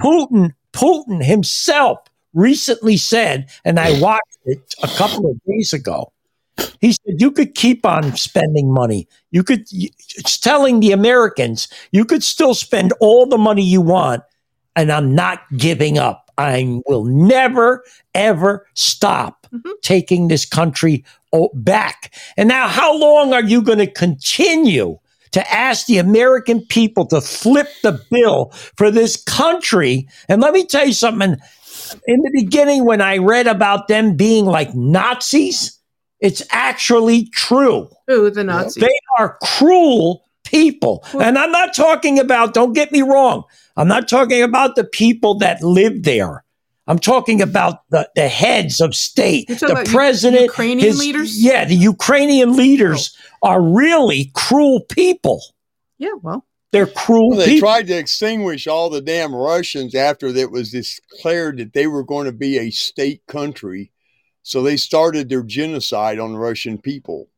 [0.00, 1.98] Putin, Putin himself
[2.32, 6.10] recently said, and I watched it a couple of days ago.
[6.80, 9.08] He said you could keep on spending money.
[9.30, 9.66] You could.
[9.70, 14.22] It's telling the Americans you could still spend all the money you want,
[14.74, 16.30] and I'm not giving up.
[16.36, 19.70] I will never ever stop Mhm.
[19.82, 21.04] taking this country
[21.54, 22.12] back.
[22.36, 24.98] And now, how long are you going to continue
[25.32, 30.08] to ask the American people to flip the bill for this country?
[30.28, 31.36] And let me tell you something.
[32.06, 35.78] In the beginning, when I read about them being like Nazis,
[36.20, 37.88] it's actually true.
[38.10, 38.80] Ooh, the Nazis.
[38.82, 41.04] They are cruel people.
[41.12, 43.42] Well- And I'm not talking about, don't get me wrong,
[43.76, 46.44] I'm not talking about the people that live there.
[46.86, 51.42] I'm talking about the, the heads of state, the president, Ukrainian his- leaders?
[51.42, 53.48] Yeah, the Ukrainian leaders oh.
[53.48, 55.40] are really cruel people.
[55.98, 56.14] yeah.
[56.20, 57.68] Well, They're cruel Well, they people.
[57.68, 62.26] tried to extinguish all the damn Russians after it was declared that they were going
[62.26, 63.92] to be a state country.
[64.42, 67.28] So they started their genocide on Russian people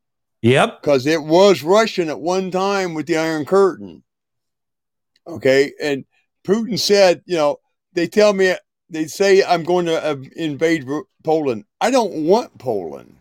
[0.41, 0.81] yep.
[0.81, 4.03] because it was Russian at one time with the Iron Curtain.
[5.27, 5.73] Okay.
[5.83, 6.07] And
[6.47, 7.59] Putin said, you know,
[7.93, 8.55] they tell me,
[8.95, 10.87] they say I'm going to uh, invade
[11.23, 11.65] Poland.
[11.81, 13.17] I don't want Poland.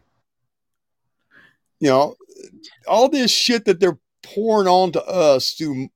[1.79, 2.15] You know,
[2.87, 5.89] all this shit that they're pouring on to us through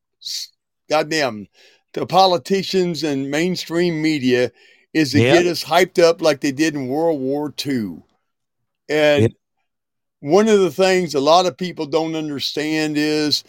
[0.89, 1.47] goddamn
[1.93, 4.51] the politicians and mainstream media
[4.93, 5.33] is to Yep.
[5.33, 8.03] get us hyped up like they did in World War II.
[8.89, 9.31] And Yep.
[10.19, 13.43] one of the things a lot of people don't understand is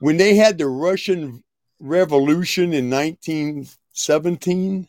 [0.00, 1.42] when they had the Russian
[1.80, 4.88] Revolution in 1917,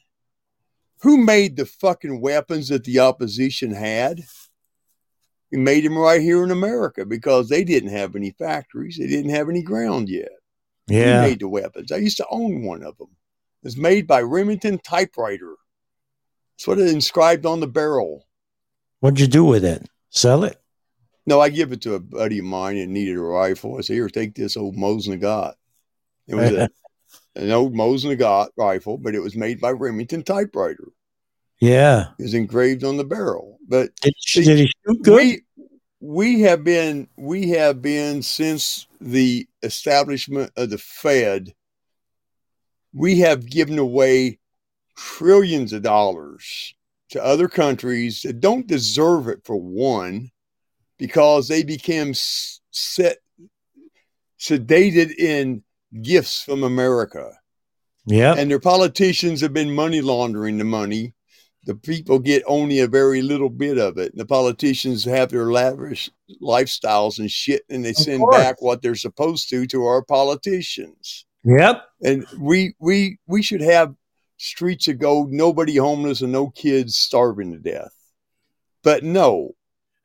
[1.01, 4.21] who made the fucking weapons that the opposition had?
[5.51, 8.97] We made them right here in America because they didn't have any factories.
[8.97, 10.29] They didn't have any ground yet.
[10.87, 11.21] Yeah.
[11.21, 11.91] made the weapons?
[11.91, 13.09] I used to own one of them.
[13.63, 15.55] It was made by Remington Typewriter.
[16.57, 18.25] That's what it inscribed on the barrel.
[18.99, 19.87] What'd you do with it?
[20.09, 20.61] Sell it?
[21.25, 23.77] No, I give it to a buddy of mine and needed a rifle.
[23.77, 25.55] I said, "Here, take this old Mosnagot."
[26.27, 26.69] It was a,
[27.35, 30.89] an old Mosnagot rifle, but it was made by Remington Typewriter.
[31.61, 32.09] Yeah.
[32.19, 33.59] It was engraved on the barrel.
[33.67, 35.15] But Did, it- did it shoot good?
[35.15, 35.41] we
[36.01, 41.53] we have been we have been since the establishment of the Fed.
[42.93, 44.39] We have given away
[44.97, 46.73] trillions of dollars
[47.09, 50.31] to other countries that don't deserve it for one,
[50.97, 53.17] because they became set
[54.39, 55.63] sedated in
[56.01, 57.31] gifts from America
[58.05, 58.35] Yeah.
[58.37, 61.13] and their politicians have been money laundering the money.
[61.65, 64.11] The people get only a very little bit of it.
[64.11, 68.37] And the politicians have their lavish lifestyles and shit, and they send course.
[68.37, 71.25] back what they're supposed to to our politicians.
[71.43, 71.83] Yep.
[72.03, 73.95] And we we we should have
[74.37, 77.93] streets of gold, nobody homeless, and no kids starving to death.
[78.83, 79.55] But no,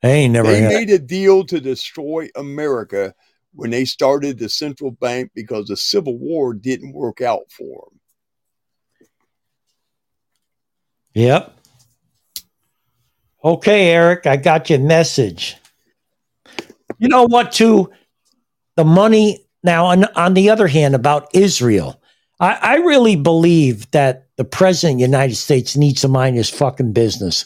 [0.03, 3.13] I ain't never they made a deal to destroy America
[3.53, 7.99] when they started the central bank because the Civil War didn't work out for them.
[11.13, 11.57] Yep.
[13.43, 15.57] Okay, Eric, I got your message.
[16.99, 17.91] You know what, too?
[18.75, 22.01] The money now, on, on the other hand, about Israel,
[22.39, 26.49] I, I really believe that the president of the United States needs to mind his
[26.49, 27.45] fucking business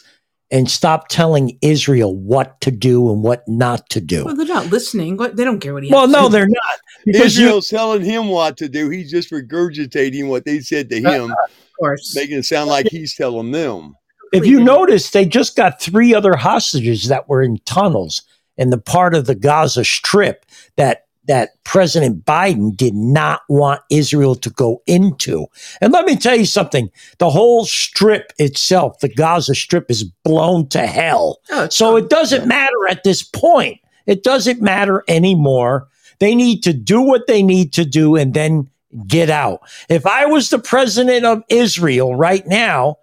[0.56, 4.24] and stop telling Israel what to do and what not to do.
[4.24, 5.18] Well, they're not listening.
[5.18, 6.32] What- They don't care what he Well, has no, say.
[6.32, 6.80] they're not.
[7.06, 8.89] Because you, Israel's telling him what to do.
[8.89, 11.38] He's just regurgitating what they said to him, Of
[11.78, 12.15] course.
[12.15, 13.96] making it sound like he's telling them.
[14.32, 18.24] if you notice, they just got three other hostages that were in tunnels
[18.58, 20.46] in the part of the Gaza Strip
[20.78, 25.46] that that President Biden did not want Israel to go into.
[25.82, 30.68] And let me tell you something: the whole strip itself, the Gaza Strip, is blown
[30.70, 31.40] to hell.
[31.52, 32.04] Oh, So fine.
[32.04, 33.80] it doesn't matter at this point.
[34.06, 35.88] It doesn't matter anymore.
[36.20, 38.70] They need to do what they need to do and then
[39.08, 39.60] get out.
[39.90, 42.98] If I was the president of Israel right now,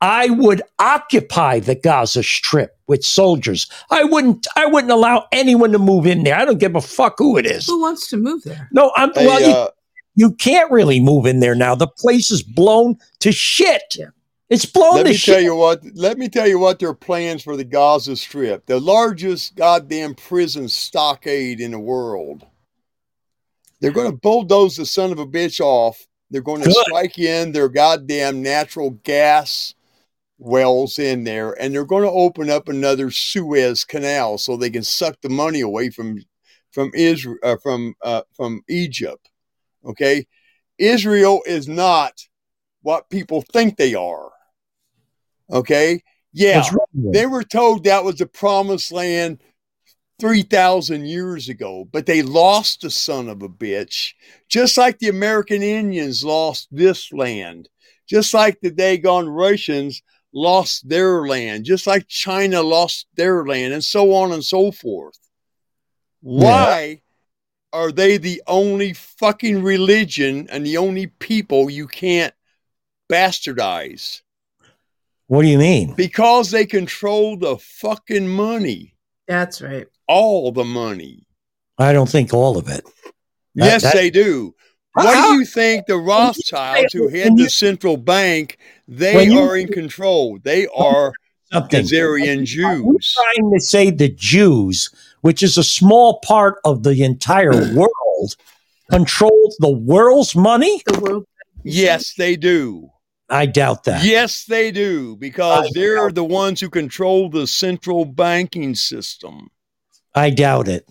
[0.00, 3.68] I would occupy the Gaza Strip with soldiers.
[3.90, 6.36] I wouldn't I wouldn't allow anyone to move in there.
[6.36, 7.66] I don't give a fuck who it is.
[7.66, 8.68] Who wants to move there?
[8.72, 9.68] No, I'm Hey, well, you, uh,
[10.14, 11.74] you can't really move in there now.
[11.74, 13.96] The place is blown to shit.
[13.96, 14.06] Yeah.
[14.50, 15.34] It's blown let to me shit.
[15.34, 15.82] tell you what.
[15.94, 18.66] Let me tell you what their plans for the Gaza Strip.
[18.66, 22.46] The largest goddamn prison stockade in the world.
[23.80, 26.06] They're going to bulldoze the son of a bitch off.
[26.30, 26.76] They're going to Good.
[26.86, 29.74] strike in their goddamn natural gas
[30.38, 34.82] wells in there, and they're going to open up another Suez Canal so they can
[34.84, 36.20] suck the money away from
[36.70, 39.30] from Israel uh, from uh, from Egypt.
[39.84, 40.26] Okay,
[40.78, 42.12] Israel is not
[42.82, 44.30] what people think they are.
[45.50, 47.18] Okay, yeah, What's wrong with it?
[47.18, 49.42] they were told that was the promised land
[50.20, 54.14] 3,000 years ago, but they lost the son of a bitch,
[54.48, 57.68] just like the American Indians lost this land,
[58.08, 63.84] just like the Dagon Russians lost their land, just like China lost their land, and
[63.84, 65.18] so on and so forth.
[66.20, 67.02] Why
[67.72, 72.34] are they the only fucking religion and the only people you can't
[73.10, 74.22] bastardize?
[75.26, 75.94] What do you mean?
[75.94, 78.94] Because they control the fucking money.
[79.26, 79.86] That's right.
[80.06, 81.26] All the money.
[81.76, 82.84] I don't think all of it.
[83.54, 84.54] That- yes, that- they do.
[84.98, 89.56] How- What do you think the Rothschilds who head the central bank, they you- are
[89.56, 90.38] in control.
[90.42, 91.12] They are
[91.52, 91.84] Something.
[91.86, 93.14] Khazarian We're Jews.
[93.14, 94.90] trying to say the Jews,
[95.22, 98.36] which is a small part of the entire world,
[98.90, 100.82] control the world's money?
[100.86, 101.24] The world.
[101.64, 102.90] Yes, they do.
[103.30, 104.04] I doubt that.
[104.04, 109.48] Yes, they do, because I they're the ones who control the central banking system.
[110.14, 110.86] I doubt it.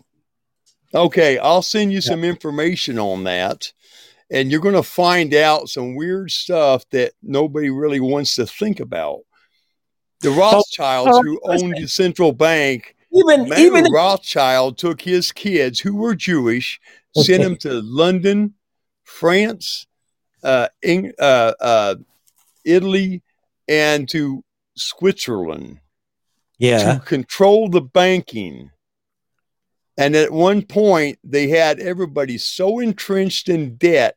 [0.94, 3.74] Okay, I'll send you some information on that.
[4.30, 8.80] And you're going to find out some weird stuff that nobody really wants to think
[8.80, 9.22] about.
[10.22, 15.96] The Rothschilds, oh, who owned the central bank, Even even Rothschild took his kids who
[15.96, 16.80] were Jewish,
[17.16, 18.56] sent them to London,
[19.04, 19.88] France,
[20.44, 21.96] uh, uh, uh,
[22.66, 23.22] Italy,
[23.68, 24.44] and to
[24.76, 25.80] Switzerland
[26.58, 26.94] yeah.
[26.94, 28.72] to control the banking.
[29.98, 34.17] And at one point, they had everybody so entrenched in debt,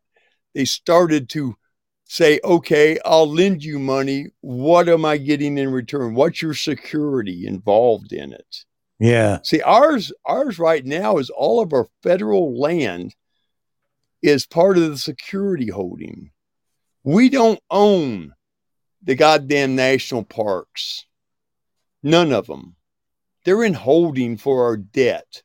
[0.54, 1.56] they started to
[2.04, 4.26] say, okay, I'll lend you money.
[4.40, 6.14] What am I getting in return?
[6.14, 8.64] What's your security involved in it?
[8.98, 9.38] Yeah.
[9.44, 13.14] See, ours, ours right now is all of our federal land
[14.22, 16.32] is part of the security holding.
[17.04, 18.34] We don't own
[19.02, 21.06] the goddamn national parks.
[22.02, 22.76] None of them.
[23.44, 25.42] They're in holding for our debt.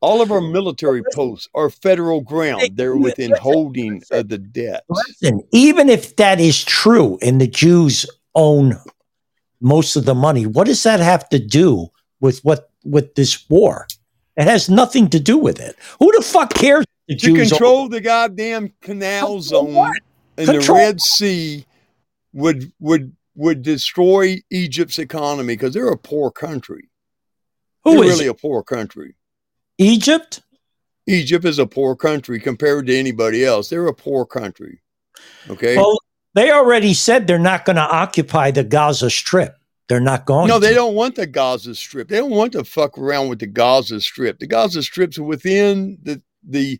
[0.00, 2.70] All of our military posts are federal ground.
[2.74, 4.84] They're within holding of the debt.
[4.88, 8.76] Listen, even if that is true and the Jews own
[9.60, 11.88] most of the money, what does that have to do
[12.20, 13.88] with what with this war?
[14.36, 15.74] It has nothing to do with it.
[15.98, 16.84] Who the fuck cares?
[17.08, 19.96] The To Jews own- control the goddamn canal zone what?
[20.36, 21.64] in the Red Sea
[22.32, 26.88] would would would destroy Egypt's economy because they're a poor country.
[27.82, 28.30] who they're is really it?
[28.30, 29.14] a poor country.
[29.78, 30.42] Egypt?
[31.06, 33.68] Egypt is a poor country compared to anybody else.
[33.68, 34.80] They're a poor country.
[35.48, 35.76] Okay.
[35.76, 35.98] Well,
[36.34, 39.56] they already said they're not going to occupy the Gaza Strip.
[39.88, 40.48] They're not going.
[40.48, 42.08] no, they don't want the Gaza Strip.
[42.08, 44.38] They don't want to fuck around with the Gaza Strip.
[44.38, 46.78] The Gaza Strip's within the the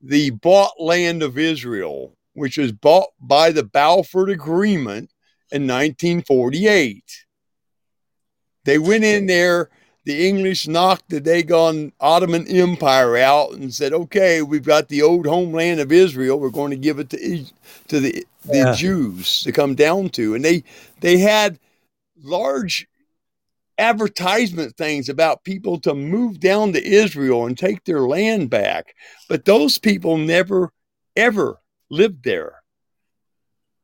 [0.00, 5.12] the bought land of Israel, which was bought by the Balfour Agreement
[5.52, 7.04] in 1948.
[8.64, 9.70] They went in there.
[10.08, 15.26] The English knocked the Dagon Ottoman Empire out and said, "Okay, we've got the old
[15.26, 16.40] homeland of Israel.
[16.40, 17.44] We're going to give it to
[17.88, 18.74] to the the Yeah.
[18.74, 20.64] Jews to come down to." And they
[21.00, 21.58] they had
[22.22, 22.88] large
[23.76, 28.94] advertisement things about people to move down to Israel and take their land back.
[29.28, 30.72] But those people never,
[31.16, 31.58] ever
[31.90, 32.62] lived there.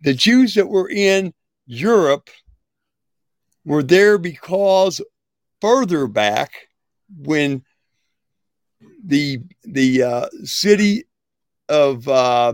[0.00, 1.34] The Jews that were in
[1.66, 2.30] Europe
[3.66, 5.02] were there because
[5.64, 6.52] further back
[7.16, 7.62] when
[9.04, 11.04] the the uh, city
[11.68, 12.52] of uh,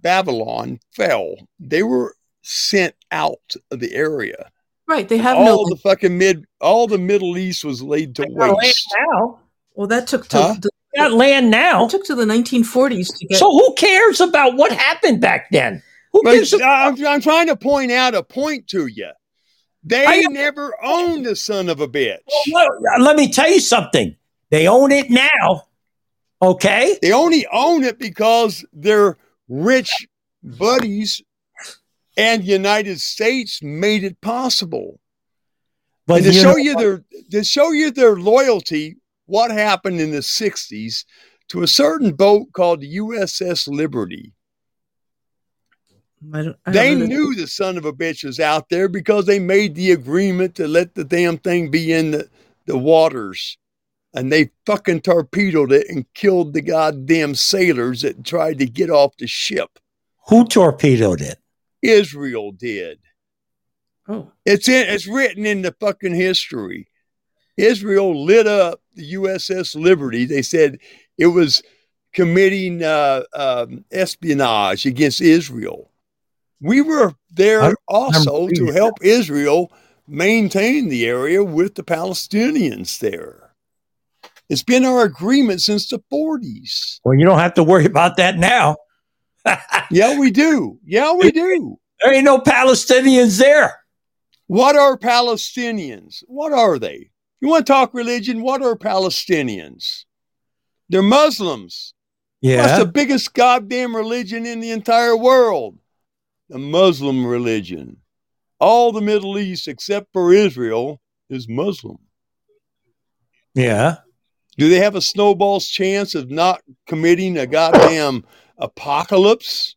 [0.00, 4.50] Babylon fell, they were sent out of the area
[4.88, 5.06] Right.
[5.06, 5.74] They have all no.
[5.74, 9.38] the fucking mid all the middle east was laid to Got land waste now.
[9.74, 10.54] well, that took to Huh?
[10.60, 11.84] the, Got land now.
[11.84, 13.38] it took to the 1940s to get.
[13.38, 15.82] So who cares about what happened back then?
[16.12, 19.10] Who but gives a I'm, I'm trying to point out a point to you
[19.88, 22.18] they I- never owned the son of a bitch
[22.52, 22.68] Well,
[23.00, 24.16] let me tell you something.
[24.50, 25.64] They own it now.
[26.40, 26.96] Okay?
[27.02, 29.16] they only own it because their
[29.48, 29.90] rich
[30.42, 31.20] buddies
[32.16, 35.00] and united states made it possible
[36.06, 40.22] But to show know you their to show you their loyalty, what happened in the
[40.22, 41.04] '60s
[41.48, 44.32] to a certain boat called the USS Liberty.
[46.32, 48.68] I don't, I don't They know that- knew the son of a bitch was out
[48.68, 52.28] there because they made the agreement to let the damn thing be in the,
[52.66, 53.56] the waters.
[54.14, 59.16] And they fucking torpedoed it and killed the goddamn sailors that tried to get off
[59.18, 59.78] the ship.
[60.28, 61.38] who torpedoed it?
[61.82, 62.98] Israel did.
[64.08, 66.88] Oh, It's in, it's written in the fucking history.
[67.56, 70.24] Israel lit up the USS Liberty.
[70.24, 70.78] They said
[71.18, 71.62] it was
[72.14, 75.87] committing uh, um, espionage against Israel.
[76.60, 79.72] We were there also to help Israel
[80.06, 83.52] maintain the area with the Palestinians there.
[84.48, 87.00] It's been our agreement since the 40s.
[87.04, 88.76] Well, you don't have to worry about that now.
[89.90, 90.78] Yeah, we do.
[90.84, 91.78] Yeah, we do.
[92.02, 93.74] There ain't no Palestinians there.
[94.46, 96.22] What are Palestinians?
[96.26, 97.10] What are they?
[97.40, 98.42] You want to talk religion?
[98.42, 100.04] What are Palestinians?
[100.90, 101.94] They're Muslims.
[102.42, 102.78] Yeah.
[102.78, 105.78] the biggest goddamn religion in the entire world?
[106.48, 107.98] The Muslim religion.
[108.58, 111.98] All the Middle East, except for Israel, is Muslim.
[113.54, 113.96] Yeah.
[114.56, 118.24] Do they have a snowball's chance of not committing a goddamn
[118.56, 119.76] apocalypse?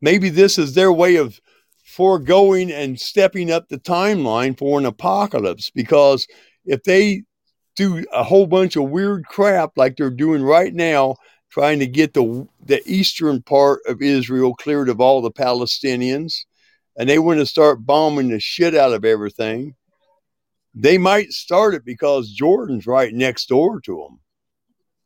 [0.00, 1.40] Maybe this is their way of
[1.84, 6.26] foregoing and stepping up the timeline for an apocalypse because
[6.64, 7.22] if they
[7.74, 11.16] do a whole bunch of weird crap like they're doing right now,
[11.50, 16.44] trying to get the the eastern part of Israel cleared of all the Palestinians,
[16.96, 19.74] and they want to start bombing the shit out of everything,
[20.74, 24.20] they might start it because Jordan's right next door to them,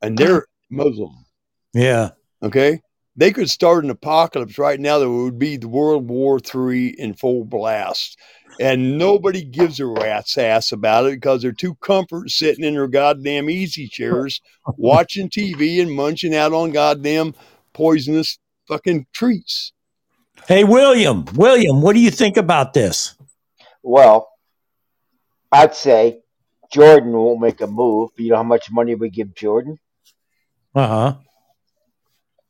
[0.03, 1.25] and they're Muslim.
[1.73, 2.11] Yeah.
[2.43, 2.81] Okay,
[3.17, 7.15] they could start an apocalypse right now that would be the World War Three in
[7.15, 8.19] full blast,
[8.59, 12.89] and nobody gives a rat's ass about it because they're too comfort sitting in their
[12.89, 14.41] goddamn easy chairs,
[14.77, 17.35] watching TV and munching out on goddamn
[17.73, 18.39] poisonous
[18.69, 19.73] fucking treats.
[20.47, 21.25] Hey, William.
[21.35, 23.15] William, what do you think about this?
[23.83, 24.29] Well,
[25.53, 26.21] I'd say
[26.73, 28.11] Jordan won't make a move.
[28.17, 29.79] You know how much money we give Jordan?
[30.75, 31.15] Uh huh.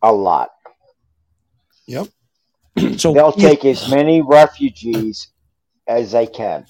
[0.03, 0.51] A lot.
[1.87, 2.09] Yep.
[2.97, 5.29] So They'll take as many refugees
[5.87, 6.67] as they can.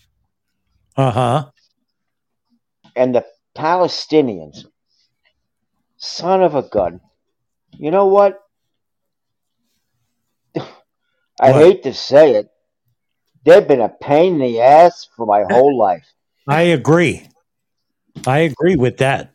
[0.96, 1.50] Uh huh.
[2.96, 3.24] And the
[3.56, 4.64] Palestinians,
[5.98, 7.00] son of a gun.
[7.78, 8.40] You know what?
[10.56, 11.54] I What?
[11.54, 12.48] hate to say it.
[13.44, 16.06] They've been a pain in the ass for my whole life.
[16.48, 17.28] I agree.
[18.26, 19.32] I agree with that.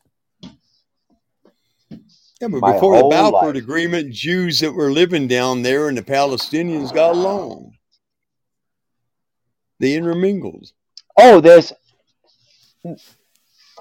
[2.41, 3.63] Yeah, but My before the Balfour life.
[3.63, 7.77] Agreement, Jews that were living down there and the Palestinians got along.
[9.79, 10.71] They intermingled.
[11.17, 11.71] Oh, there's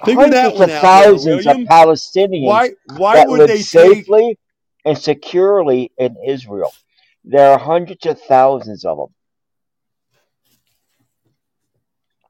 [0.04, 1.62] Figure hundreds one of out, thousands William.
[1.62, 2.70] of Palestinians Why?
[2.96, 3.64] Why that would live they take?
[3.66, 4.38] safely
[4.84, 6.72] and securely in Israel.
[7.24, 9.14] There are hundreds of thousands of them.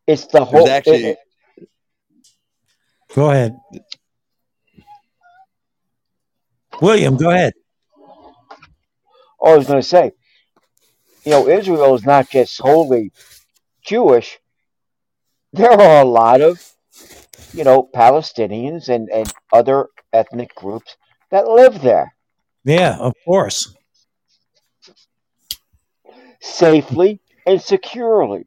[0.07, 0.69] It's the whole.
[0.69, 1.19] actually- it-
[3.15, 3.57] Go ahead.
[6.81, 7.53] William, go ahead.
[7.99, 10.13] oh, I was going to say,
[11.25, 13.13] you know, Israel is not just wholly
[13.85, 14.39] Jewish.
[15.53, 16.61] There are a lot of,
[17.53, 20.97] you know, Palestinians and, and other ethnic groups
[21.31, 22.15] that live there.
[22.65, 23.75] Yeah, of course.
[26.45, 28.47] safely and securely.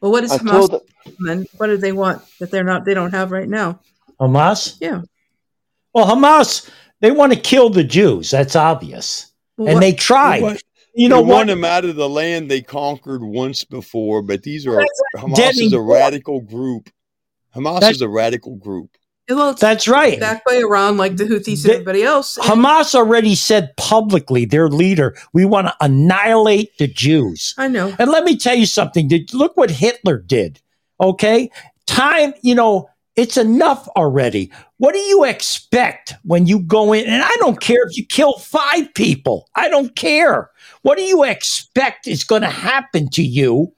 [0.00, 1.46] Well, what is Until Hamas the, then?
[1.56, 2.84] What do they want that they're not?
[2.84, 3.80] They don't have right now.
[4.20, 4.76] Hamas?
[4.80, 5.02] Yeah.
[5.94, 6.68] Well, Hamas,
[7.00, 8.30] they want to kill the Jews.
[8.30, 9.32] That's obvious.
[9.56, 10.42] Well, and what- they tried.
[10.42, 10.62] What-
[10.94, 14.66] you know they want them out of the land they conquered once before, but these
[14.66, 14.84] are
[15.16, 15.94] Hamas Deadly is a war.
[15.94, 16.90] radical group.
[17.54, 18.90] Hamas That's- is a radical group.
[19.28, 20.18] well, it's That's right.
[20.18, 22.36] backed by Iran, like the Houthis They- and everybody else.
[22.42, 27.54] Hamas already said publicly, their leader, we want to annihilate the Jews.
[27.56, 27.94] I know.
[28.00, 29.06] And let me tell you something.
[29.06, 30.60] Did look what Hitler did?
[31.00, 31.50] Okay,
[31.86, 32.34] time.
[32.42, 34.50] You know, it's enough already.
[34.78, 37.06] What do you expect when you go in?
[37.06, 39.48] And I don't care if you kill five people.
[39.56, 40.50] I don't care.
[40.82, 43.72] What do you expect is going to happen to you?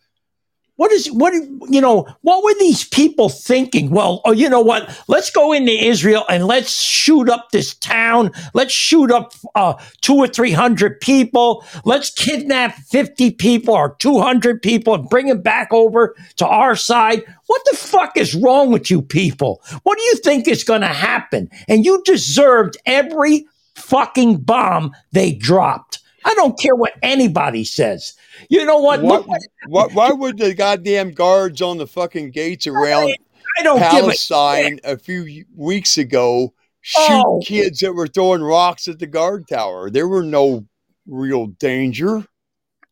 [0.82, 2.08] What is what you know?
[2.22, 3.90] What were these people thinking?
[3.90, 4.90] Well, oh, you know what?
[5.06, 8.32] Let's go into Israel and let's shoot up this town.
[8.52, 11.64] Let's shoot up uh, two or three hundred people.
[11.84, 16.74] Let's kidnap fifty people or two hundred people and bring them back over to our
[16.74, 17.22] side.
[17.46, 19.62] What the fuck is wrong with you people?
[19.84, 21.48] What do you think is going to happen?
[21.68, 26.00] And you deserved every fucking bomb they dropped.
[26.24, 28.14] I don't care what anybody says.
[28.48, 29.02] You know what?
[29.02, 29.38] What, Look
[29.68, 33.14] what, why would the goddamn guards on the fucking gates around
[33.58, 37.40] I don't give a Palestine a few weeks ago shoot Oh.
[37.44, 39.90] kids that were throwing rocks at the guard tower?
[39.90, 40.66] There were no
[41.06, 42.26] real danger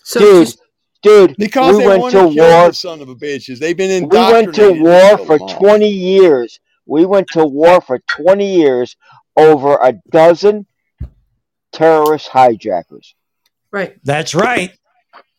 [0.03, 0.61] So dude, just-
[1.03, 2.69] dude, because we they went to to war.
[2.69, 3.59] the son of a bitches.
[3.59, 5.59] They've been We went to war so for long.
[5.59, 6.61] 20 years.
[6.87, 8.97] We went to war for 20 years
[9.37, 10.67] over a dozen
[11.73, 13.15] terrorist hijackers.
[13.71, 13.97] right.
[14.05, 14.73] That's right.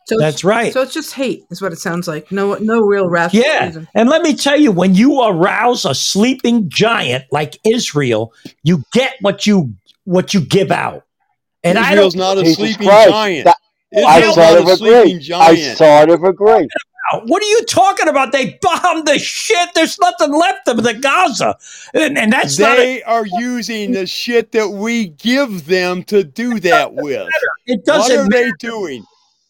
[0.08, 0.74] So it's- That's right.
[0.74, 2.32] So it's just hate, is what it sounds like.
[2.32, 3.66] No, no real rational Yeah.
[3.68, 3.88] reason.
[3.94, 8.34] And let me tell you, when you arouse a sleeping giant like Israel,
[8.64, 9.74] you get what you
[10.06, 11.04] what you give out.
[11.64, 13.10] And I Israel's don't not a Jesus sleeping Christ.
[13.10, 13.46] giant.
[13.46, 13.58] That-
[13.96, 15.34] I Israel's sort not of a sleeping agree.
[15.36, 15.78] I giant.
[15.78, 16.68] sort of agree.
[17.26, 18.32] What are you talking about?
[18.32, 19.70] They bombed the shit.
[19.76, 21.58] There's nothing left of the Gaza.
[21.94, 26.24] And, and that's not a, they are using the shit that we give them to
[26.24, 27.28] do that with.
[27.68, 28.46] it doesn't What are matter.
[28.46, 29.04] they doing?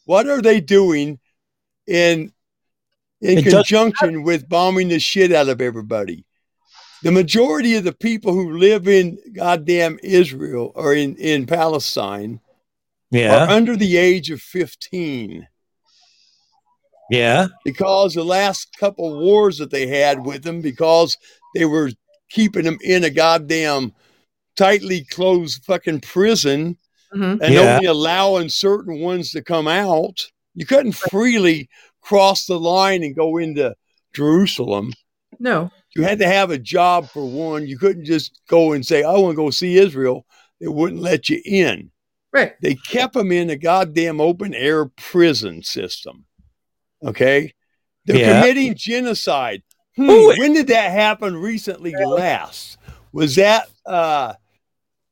[0.06, 1.20] What are they doing
[1.88, 2.32] in
[3.22, 6.26] in It conjunction with bombing the shit out of everybody?
[7.04, 12.40] The majority of the people who live in goddamn Israel or in, in Palestine
[13.46, 15.48] are under the age of 15
[17.10, 17.48] Yeah.
[17.66, 21.18] because the last couple wars that they had with them, because
[21.56, 21.92] they were
[22.30, 23.94] keeping them in a goddamn
[24.56, 26.78] tightly closed fucking prison
[27.12, 27.76] hmm and Yeah.
[27.76, 30.28] only allowing certain ones to come out.
[30.56, 31.70] You couldn't freely
[32.02, 33.76] cross the line and go into
[34.14, 34.94] Jerusalem.
[35.40, 35.72] No.
[35.96, 37.68] You had to have a job for one.
[37.68, 40.26] You couldn't just go and say, I want to go see Israel.
[40.60, 41.92] They wouldn't let you in.
[42.32, 42.54] Right.
[42.62, 46.26] They kept them in a goddamn open air prison system.
[47.04, 47.54] Okay?
[48.06, 48.42] They're Yeah.
[48.42, 49.64] committing genocide.
[49.98, 52.78] Hmm, Who- when did that happen recently last?
[53.12, 54.34] Was that uh,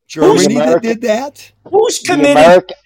[0.10, 1.51] Germany that did that?
[1.72, 2.38] Who's The committed?
[2.38, 2.78] American,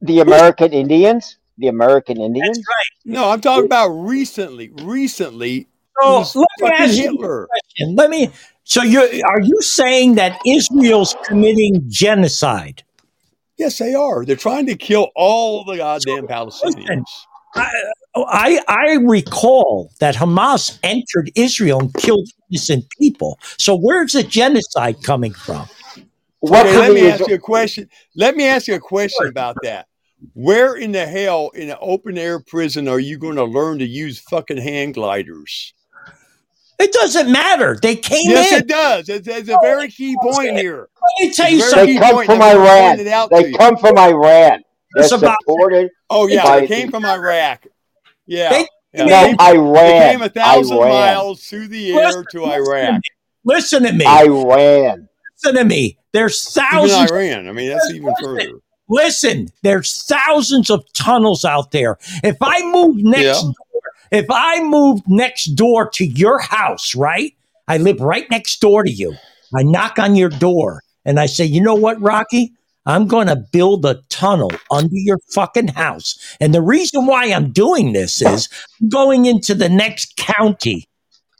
[0.00, 2.56] the American Indians, the American Indians.
[2.58, 2.86] right?
[3.04, 4.70] No, I'm talking about recently.
[4.70, 5.66] Recently, it
[6.02, 7.48] So was let me fucking ask you a Hitler.
[7.48, 7.96] question.
[7.96, 8.30] Let me.
[8.64, 12.84] So you are you saying that Israel's committing genocide?
[13.58, 14.24] Yes, they are.
[14.24, 17.02] They're trying to kill all the goddamn Palestinians.
[18.14, 23.38] I I recall that Hamas entered Israel and killed innocent people.
[23.56, 25.66] So where's the genocide coming from?
[26.40, 27.88] What Okay, let me the ask you a question.
[28.14, 29.86] Let me ask you a question about that.
[30.34, 33.86] Where in the hell in an open air prison are you going to learn to
[33.86, 35.74] use fucking hand gliders?
[36.78, 37.76] It doesn't matter.
[37.80, 38.58] They came Yes, in.
[38.58, 39.08] it does.
[39.08, 40.88] It's, it's a oh, very key point here.
[41.20, 41.94] Let me tell you something.
[41.94, 43.00] They come from Iran.
[43.00, 44.62] it out They come from Iran.
[44.94, 45.90] They're It's about- supported.
[46.08, 47.66] Oh yeah, by they came from Iraq.
[48.26, 49.04] Yeah, They- yeah.
[49.04, 50.10] No, They, they Iran.
[50.12, 50.88] came a thousand Iran.
[50.88, 53.00] miles through the air Listen, to listen Iraq.
[53.44, 54.06] Listen to me.
[54.06, 55.07] Iran.
[55.44, 55.98] Listen to me.
[56.12, 57.10] There's Even thousands.
[57.12, 57.48] Iran.
[57.48, 58.60] I mean, that's even further.
[58.88, 61.98] Listen, there's thousands of tunnels out there.
[62.24, 63.40] If I move next Yeah.
[63.42, 67.32] door, if I moved next door to your house, right?
[67.68, 69.14] I live right next door to you.
[69.54, 72.52] I knock on your door and I say, you know what, Rocky?
[72.86, 76.18] I'm going to build a tunnel under your fucking house.
[76.40, 78.48] And the reason why I'm doing this is
[78.80, 80.88] I'm going into the next county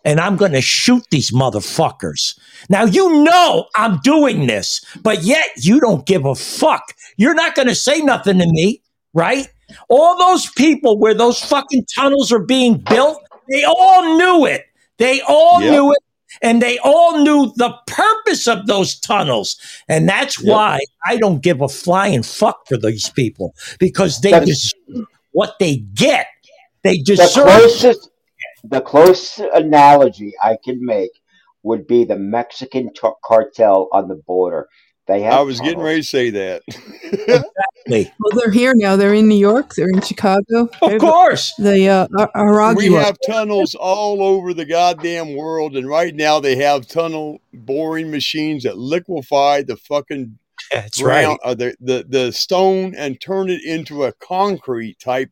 [0.04, 2.38] and I'm going to shoot these motherfuckers.
[2.68, 6.94] Now, you know I'm doing this, but yet you don't give a fuck.
[7.16, 8.82] You're not going to say nothing to me,
[9.14, 9.48] right?
[9.88, 14.64] All those people where those fucking tunnels are being built, they all knew it.
[14.98, 15.70] They all Yep.
[15.72, 15.98] knew it.
[16.42, 19.56] and they all knew the purpose of those tunnels.
[19.88, 20.52] And that's Yep.
[20.54, 25.54] why I don't give a flying fuck for these people because they That's- deserve what
[25.58, 26.26] they get.
[26.84, 27.44] They the deserve.
[27.46, 28.10] closest
[28.70, 31.10] the closest analogy I can make
[31.62, 34.68] would be the Mexican t- cartel on the border.
[35.06, 36.62] They have I was getting ready to say that.
[36.68, 37.44] Exactly.
[37.88, 38.96] Well, they're here now.
[38.96, 39.72] They're in New York.
[39.74, 40.68] They're in Chicago.
[40.82, 41.54] Of course.
[41.58, 42.76] The uh, Ar- Aragua.
[42.76, 48.10] we have tunnels all over the goddamn world, and right now they have tunnel boring
[48.10, 50.38] machines that liquefy the fucking
[50.70, 51.24] That's right.
[51.24, 55.30] ground, uh, the, the the stone, and turn it into a concrete type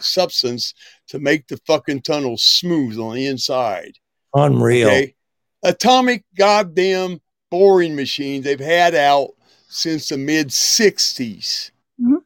[0.00, 0.74] substance
[1.08, 3.92] to make the fucking tunnel smooth on the inside.
[4.34, 4.88] Unreal.
[4.88, 5.14] Okay,
[5.62, 7.20] atomic goddamn
[7.50, 9.30] boring machines they've had out
[9.68, 11.70] since the mid '60s.
[12.00, 12.16] Mm-hmm.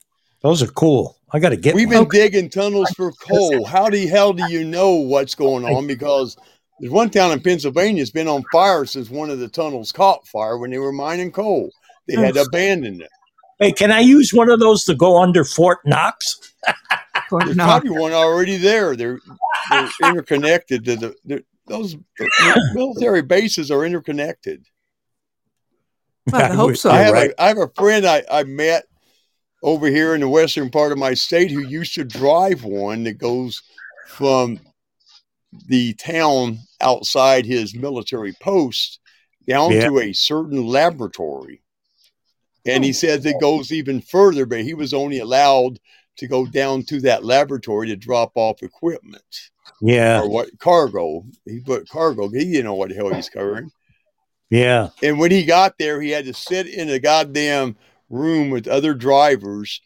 [0.42, 1.16] Those are cool.
[1.32, 2.04] I got to get We've one.
[2.04, 3.64] been digging tunnels for coal.
[3.64, 5.86] How the hell do you know what's going on?
[5.86, 6.36] Because
[6.80, 10.26] there's one town in Pennsylvania that's been on fire since one of the tunnels caught
[10.26, 11.70] fire when they were mining coal.
[12.08, 13.10] They had abandoned it.
[13.60, 16.54] Hey, can I use one of those to go under Fort Knox?
[17.31, 17.70] Fort There's Knox.
[17.70, 18.97] probably one already there.
[18.97, 19.20] They're,
[19.70, 20.85] they're interconnected.
[20.85, 21.97] To the, those
[22.74, 24.66] military bases are interconnected.
[26.31, 26.91] Well, I hope so.
[26.91, 27.31] I have right.
[27.31, 28.85] a I have a friend I, I met
[29.62, 33.18] over here in the western part of my state who used to drive one that
[33.18, 33.62] goes
[34.09, 34.59] from
[35.66, 38.99] the town outside his military post
[39.47, 39.89] down Yeah.
[39.89, 41.62] to a certain laboratory.
[42.66, 42.93] And he oh.
[42.93, 45.78] says it goes even further, but he was only allowed
[46.20, 49.50] to go down to that laboratory to drop off equipment
[49.82, 50.20] Yeah.
[50.22, 51.24] or what cargo.
[51.44, 52.28] He put cargo.
[52.28, 53.70] He didn't know what the hell he's carrying.
[54.50, 54.88] Yeah.
[55.02, 57.76] And when he got there, he had to sit in a goddamn
[58.08, 59.80] room with other drivers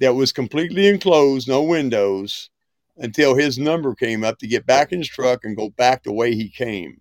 [0.00, 2.50] that was completely enclosed, no windows,
[2.96, 6.12] until his number came up to get back in his truck and go back the
[6.12, 7.00] way he came.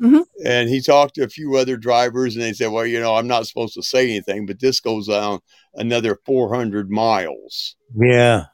[0.00, 0.24] Mhm.
[0.44, 3.26] And he talked to a few other drivers, and they said, "Well, you know, I'm
[3.28, 5.40] not supposed to say anything, but this goes on
[5.74, 8.46] another 400 miles." Yeah.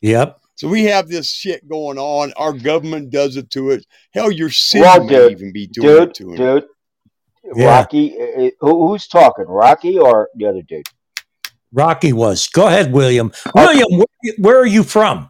[0.00, 0.38] Yep.
[0.56, 2.32] So we have this shit going on.
[2.36, 3.84] Our government does it to it.
[4.12, 6.36] Hell, your city Well, may dude, even be doing dude, it to him.
[6.36, 6.64] dude.
[7.56, 7.66] Yeah.
[7.78, 9.44] Rocky, uh, uh, who, who's talking?
[9.46, 10.86] Rocky or the other dude?
[11.72, 12.46] Rocky was.
[12.48, 13.32] Go ahead, William.
[13.54, 15.28] William, where, where are you from?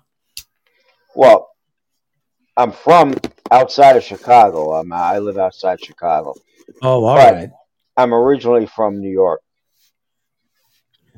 [1.15, 1.49] Well,
[2.57, 3.15] I'm from
[3.55, 4.73] outside of Chicago.
[4.73, 6.35] I'm, I live outside Chicago.
[6.83, 7.33] Oh, all Right.
[7.35, 7.51] right.
[7.97, 9.41] I'm originally from New York.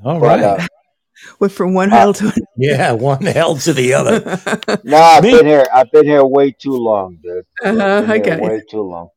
[0.05, 0.45] All But, right.
[0.45, 0.67] uh,
[1.41, 4.17] Went from one hell to yeah, one hell to the other.
[4.17, 4.81] another.
[4.85, 5.67] no, I've Me- been here.
[5.73, 7.45] I've been here way too long, dude.
[7.65, 8.51] uh-huh, Been I here got you.
[8.51, 9.09] way too long.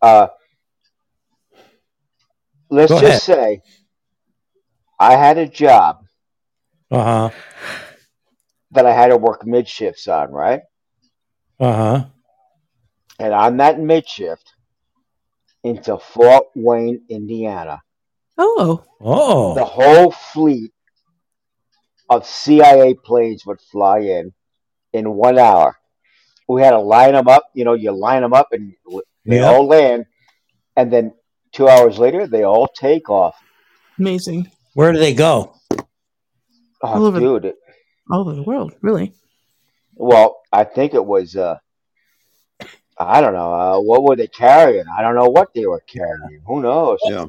[0.00, 0.28] Uh,
[2.70, 3.60] let's Go just say
[4.98, 5.98] I had a job
[6.90, 7.30] Uh huh.
[8.70, 10.62] that I had to work mid shifts on, right?
[11.58, 12.04] Uh huh.
[13.18, 14.44] And on that midshift
[15.64, 17.80] into Fort Wayne, Indiana,
[18.38, 19.54] Oh, Oh.
[19.54, 20.72] the whole fleet
[22.10, 24.32] of CIA planes would fly in
[24.92, 25.76] in one hour.
[26.48, 27.44] We had to line them up.
[27.54, 28.74] You know, you line them up and
[29.24, 29.48] they Yeah.
[29.50, 30.04] all land,
[30.76, 31.14] and then
[31.52, 33.34] two hours later they all take off.
[33.98, 34.50] amazing.
[34.74, 35.54] Where do they go?
[35.72, 35.78] Oh,
[36.82, 37.46] All over- dude!
[37.46, 37.56] It,
[38.10, 39.14] All over the world, really.
[39.96, 41.36] Well, I think it was.
[41.36, 41.58] Uh,
[42.98, 43.52] I don't know.
[43.52, 44.84] Uh, what were they carrying?
[44.96, 46.40] I don't know what they were carrying.
[46.46, 46.98] Who knows?
[47.04, 47.26] Yeah.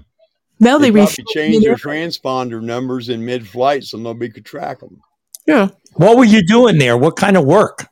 [0.59, 4.80] Now They they, probably refuel change their transponder numbers in mid-flight so nobody could track
[4.80, 5.01] them.
[5.45, 5.70] Yeah.
[5.93, 6.97] What were you doing there?
[6.97, 7.88] What kind of work?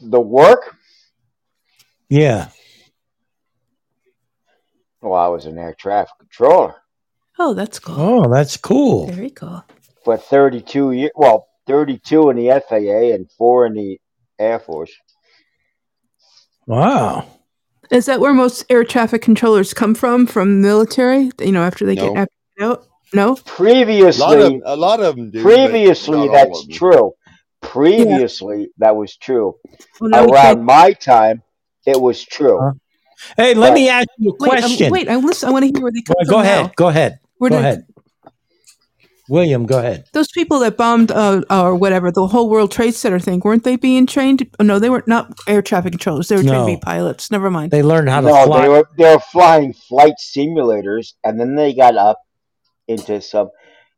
[0.00, 0.76] The work.
[2.08, 2.48] Yeah.
[5.00, 6.74] Well, I was an air traffic controller
[7.40, 7.94] Oh, that's cool.
[7.98, 9.06] Oh, that's cool.
[9.06, 9.64] Very cool.
[10.04, 11.10] for 32 years.
[11.14, 14.00] Well, 32 in the FAA and four in the
[14.40, 14.90] Air Force.
[16.66, 17.26] Wow.
[17.90, 20.26] Is that where most air traffic controllers come from?
[20.26, 21.30] From military?
[21.40, 22.14] You know, after they No.
[22.14, 22.28] get
[22.60, 22.84] out?
[23.14, 23.20] No.
[23.20, 25.40] A lot of Previously, a lot of them do.
[25.42, 27.12] previously that's true.
[27.62, 29.54] Previously, that was true.
[30.00, 31.42] Well, now Around can't- my time,
[31.86, 32.58] it was true.
[32.60, 32.72] Huh?
[33.36, 34.90] Hey, let But- me ask you a wait, um, question.
[34.92, 35.08] wait.
[35.08, 35.48] I listen.
[35.48, 36.30] I want to hear where they come Well, from.
[36.32, 36.42] go now.
[36.42, 36.76] ahead.
[36.76, 37.18] Go ahead.
[37.38, 37.86] Where go did ahead.
[39.28, 40.04] William, go ahead.
[40.12, 43.76] those people that bombed uh, or whatever the whole World Trade Center thing weren't they
[43.76, 44.48] being trained?
[44.58, 46.28] Oh, no, they were not air traffic controllers.
[46.28, 47.30] They were trained to be pilots.
[47.30, 47.70] Never mind.
[47.70, 48.62] They learned how to No, fly.
[48.62, 52.18] they were they were flying flight simulators, and then they got up
[52.86, 53.50] into some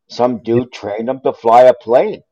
[0.08, 2.22] some dude trained them to fly a plane.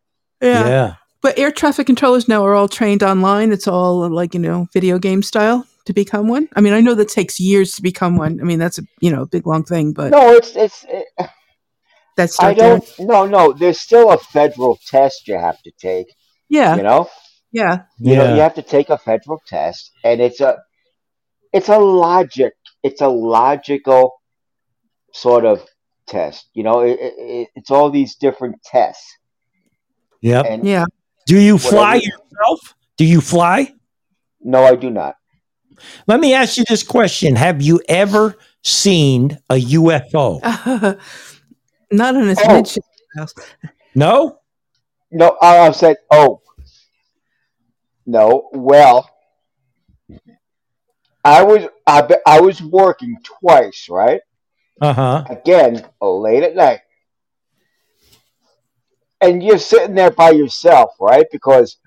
[0.40, 0.66] yeah.
[0.68, 0.94] yeah.
[1.20, 3.51] But air traffic controllers now are all trained online.
[3.51, 6.49] It's all like, you know, video game style to become one.
[6.55, 8.38] I mean, I know that takes years to become one.
[8.40, 10.86] I mean, that's a, you know, a big long thing, but No, it's it's.
[10.88, 11.07] It,
[12.19, 12.79] that's I start there.
[12.79, 13.09] don't.
[13.09, 13.53] No, no.
[13.55, 16.07] There's still a federal test you have to take.
[16.51, 16.77] Yeah.
[16.77, 17.09] You know,
[17.53, 17.85] Yeah.
[17.99, 20.59] You know, you have to take a federal test, and it's a
[21.53, 22.53] it's a logic.
[22.83, 24.12] It's a logical
[25.12, 25.64] sort of
[26.07, 26.49] test.
[26.55, 29.07] You know, it, it, it's all these different tests,
[30.21, 30.45] Yep.
[30.49, 30.85] and Yeah.
[31.27, 32.75] Do you fly yourself?
[32.97, 33.73] Do you fly?
[34.41, 35.14] no, I do not.
[36.07, 37.37] Let me ask you this question.
[37.37, 40.41] Have you ever seen a UFO?
[41.91, 42.55] Not on his Oh.
[42.57, 42.84] midship
[43.16, 43.34] house.
[43.95, 44.39] No?
[45.11, 46.43] No, I, I said, oh,
[48.07, 48.51] no.
[48.53, 49.09] Well,
[51.24, 54.20] I was I, I was working twice, right?
[54.80, 55.24] Uh-huh.
[55.28, 56.80] Again, late at night,
[59.20, 61.26] and you're sitting there by yourself, right?
[61.32, 61.78] Because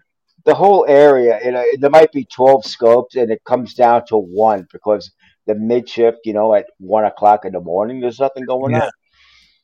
[0.46, 4.18] the whole area, you know, there might be twelve scopes, and it comes down to
[4.18, 5.12] one because
[5.48, 8.82] the midshift, you know, at one o'clock in the morning, there's nothing going Yeah.
[8.86, 8.92] on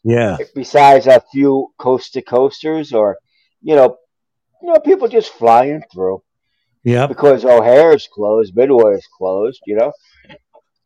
[0.08, 0.38] Yeah.
[0.56, 3.18] besides a few coast to coasters or,
[3.62, 3.98] you know,
[4.62, 6.24] you know, people just flying through.
[6.84, 7.10] Yep.
[7.10, 9.92] because O'Hare is closed, Midway is closed, you know.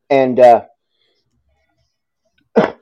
[0.09, 0.65] And uh,
[2.55, 2.73] I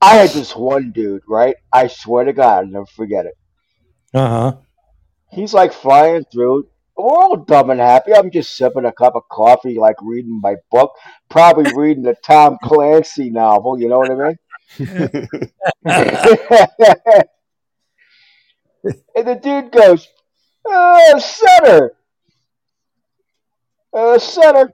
[0.00, 1.56] had this one dude, right?
[1.72, 3.34] I swear to God, I'll never forget it.
[4.14, 4.52] Uh-huh.
[5.32, 6.68] He's like flying through.
[6.96, 8.14] We're all dumb and happy.
[8.14, 10.92] I'm just sipping a cup of coffee, like reading my book,
[11.28, 13.80] probably reading the Tom Clancy novel.
[13.80, 14.38] You know what I mean?
[14.78, 15.28] And
[19.26, 20.08] the dude goes,
[20.70, 21.92] uh, Center,
[23.92, 24.72] uh, Center,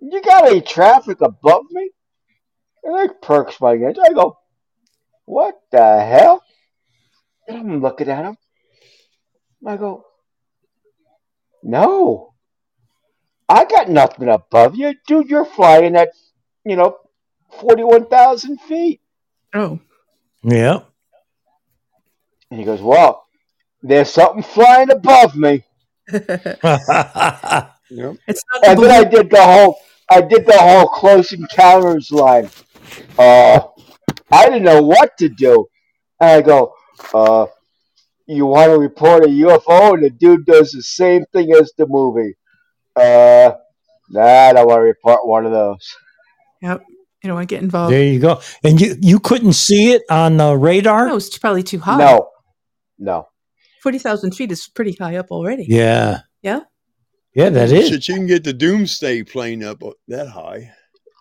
[0.00, 1.90] you got any traffic above me?
[2.84, 3.96] And I perks my ears.
[4.02, 4.38] I go,
[5.24, 6.42] what the hell?
[7.48, 8.36] And I'm looking at him.
[9.66, 10.04] I go,
[11.62, 12.34] no,
[13.48, 14.94] I got nothing above you.
[15.06, 16.10] Dude, you're flying at,
[16.64, 16.96] you know,
[17.60, 19.00] 41,000 feet.
[19.54, 19.80] Oh.
[20.42, 20.88] Yep.
[22.50, 23.26] And he goes, well,
[23.82, 25.64] there's something flying above me.
[27.90, 28.16] Yep.
[28.26, 29.78] It's not the And then I did the whole,
[30.10, 32.50] I did the whole close encounters line.
[33.18, 33.60] Uh,
[34.30, 35.66] I didn't know what to do.
[36.20, 36.74] And I go,
[37.14, 37.46] uh,
[38.26, 39.94] you want to report a UFO?
[39.94, 42.34] And the dude does the same thing as the movie.
[42.96, 43.52] Uh,
[44.10, 45.96] nah, I don't want to report one of those.
[46.62, 46.84] Yep.
[47.26, 47.92] You don't want to get involved.
[47.92, 48.40] there you go.
[48.62, 51.08] And you you couldn't see it on the radar?
[51.08, 51.98] No, it's probably too high.
[51.98, 52.28] No,
[53.00, 53.26] no.
[53.82, 55.66] 40,000 feet is pretty high up already.
[55.68, 56.20] Yeah.
[56.42, 56.60] Yeah.
[57.34, 57.88] Yeah, that is.
[57.88, 60.70] Shit, you can get the Doomsday plane up that high.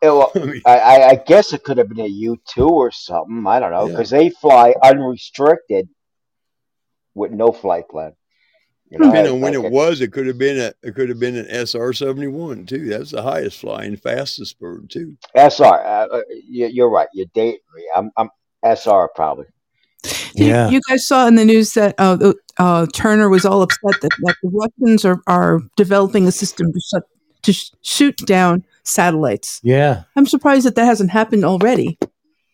[0.04, 2.92] It, well, I I, I, I guess it could have been a U two or
[2.92, 3.44] something.
[3.48, 3.92] I don't know Yeah.
[3.94, 5.90] because they fly unrestricted
[7.16, 8.14] with no flight plan.
[8.90, 11.20] You know, depending on when it was, it could have been a it could have
[11.20, 12.86] been an SR seventy one too.
[12.88, 15.18] That's the highest flying, fastest bird too.
[15.36, 15.64] SR.
[15.66, 17.08] Uh, uh, you, you're right.
[17.14, 17.84] You're dating me.
[17.96, 18.30] I'm, I'm
[18.64, 19.46] SR probably.
[20.36, 20.70] You- Yeah.
[20.70, 24.36] You, guys saw in the news that uh, uh, Turner was all upset that, that
[24.44, 27.04] the Russians are, are developing a system to, shut,
[27.42, 29.62] to sh- shoot down satellites.
[29.64, 30.04] Yeah.
[30.16, 31.98] I'm surprised that that hasn't happened already.
[32.04, 32.08] I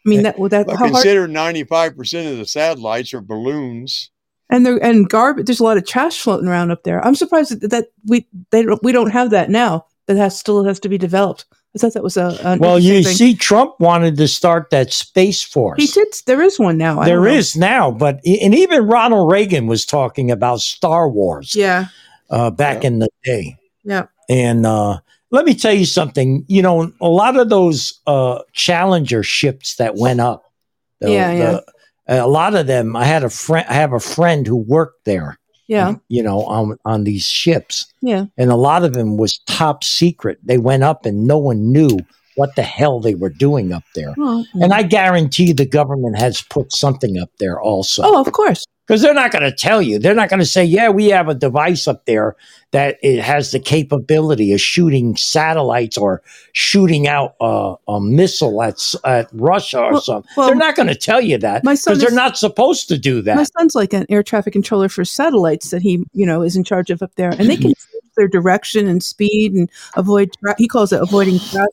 [0.05, 4.10] mean, that, that But how hard, consider ninety five percent of the satellites are balloons.
[4.51, 5.47] And there and garbage.
[5.47, 7.03] There's a lot of trash floating around up there.
[7.05, 9.85] I'm surprised that, that we they don't, we don't have that now.
[10.07, 11.45] That has still has to be developed.
[11.73, 13.13] I thought that was a an Well, you thing.
[13.15, 15.81] see, Trump wanted to start that space force.
[15.81, 16.07] He did.
[16.25, 16.99] There is one now.
[16.99, 17.31] I There don't know.
[17.31, 21.85] is now, but and even Ronald Reagan was talking about Star Wars Yeah.
[22.29, 22.87] uh, back Yeah.
[22.87, 23.57] in the day.
[23.85, 24.07] Yeah.
[24.29, 24.99] And uh,
[25.29, 26.43] let me tell you something.
[26.49, 30.51] You know, a lot of those uh, Challenger ships that went up.
[30.99, 31.59] the- Yeah, yeah.
[32.07, 32.95] The- a lot of them.
[32.95, 33.65] I had a friend.
[33.69, 35.37] I have a friend who worked there.
[35.67, 35.95] Yeah.
[36.09, 38.25] You know, on on these ships, Yeah.
[38.37, 40.37] and a lot of them was top secret.
[40.43, 41.97] They went up, and no one knew
[42.35, 44.13] what the hell they were doing up there.
[44.17, 48.31] Oh, well, And I guarantee the government has put something up there also oh, of
[48.33, 48.65] course.
[48.87, 49.99] Because they're not going to tell you.
[49.99, 52.35] They're not going to say, "Yeah, we have a device up there
[52.71, 56.21] that it has the capability of shooting satellites or
[56.53, 60.87] shooting out uh, a missile at at Russia or Well- something." well, they're not going
[60.89, 63.35] to tell you that my son because they're not supposed to do that.
[63.35, 63.51] My that.
[63.57, 66.89] son's like an air traffic controller for satellites that he, you know, is in charge
[66.89, 70.31] of up there, and they can change their direction and speed and avoid.
[70.43, 71.67] Tra- he calls it avoiding trash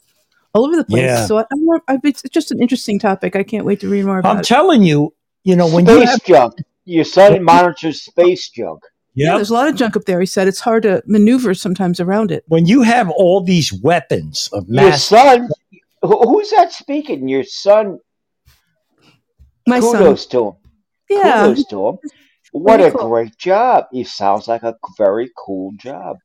[0.55, 1.03] all over the place.
[1.03, 1.27] Yeah.
[1.27, 1.45] So I,
[1.89, 3.35] I'm it's just an interesting topic.
[3.37, 4.39] I can't wait to read more about it.
[4.39, 5.13] I'm telling you,
[5.45, 6.55] you know, when you Space have, junk.
[6.89, 8.81] Your son monitors space junk.
[9.15, 10.21] yeah, there's a lot of junk up there.
[10.21, 12.45] He said it's hard to maneuver sometimes around it.
[12.49, 15.49] when you have all these weapons of mass, Your son.
[16.03, 17.29] Who's that speaking?
[17.29, 17.99] Your son.
[19.67, 20.53] My son, kudos to him.
[21.11, 21.99] yeah, Kudos to him.
[22.53, 23.09] What Very a cool.
[23.11, 23.85] great job.
[23.93, 26.17] He sounds like a very cool job.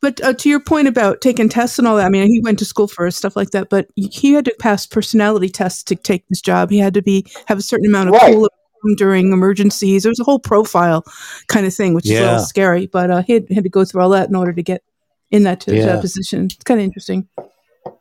[0.00, 2.58] But uh, to your point about taking tests and all that, I mean, he went
[2.60, 6.26] to school for stuff like that, but he had to pass personality tests to take
[6.28, 6.70] this job.
[6.70, 8.32] He had to be have a certain amount of Right.
[8.34, 8.48] cool him
[8.96, 10.02] during emergencies.
[10.02, 11.04] There was a whole profile
[11.48, 12.86] kind of thing, which is a little scary.
[12.86, 14.82] But uh, he had, had to go through all that in order to get
[15.30, 15.86] in that, to, Yeah.
[15.86, 16.44] that position.
[16.46, 17.28] It's kind of interesting.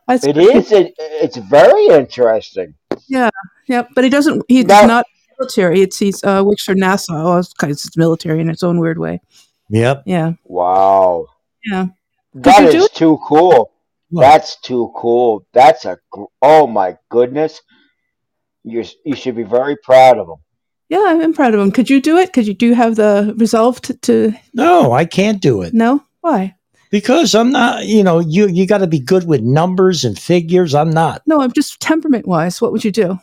[0.07, 0.71] That's, It is.
[0.71, 2.73] It, it's very interesting.
[3.07, 3.29] Yeah,
[3.67, 3.83] Yeah.
[3.95, 4.43] but he doesn't.
[4.47, 5.05] He's Now- not
[5.39, 5.81] military.
[5.81, 7.09] It's he's uh, works for NASA.
[7.11, 9.21] Oh, it's kind of it's military in its own weird way.
[9.69, 10.03] Yep.
[10.05, 11.27] Yeah, Wow.
[11.65, 11.87] yeah.
[12.33, 12.93] That is you it?
[12.93, 13.71] too cool.
[14.09, 14.21] What?
[14.21, 15.45] That's too cool.
[15.53, 15.97] That's a
[16.41, 17.61] oh my goodness.
[18.63, 20.35] You you should be very proud of him.
[20.91, 21.71] Yeah, I'm proud of him.
[21.71, 22.33] Could you do it?
[22.33, 26.03] Could you do you have the resolve to, to No, I can't do it no?
[26.19, 26.55] Why?
[26.89, 27.85] because I'm not.
[27.85, 30.75] You know, you you got to be good with numbers and figures.
[30.75, 31.21] I'm not.
[31.25, 32.61] No, I'm just temperament wise.
[32.61, 33.17] What would you do?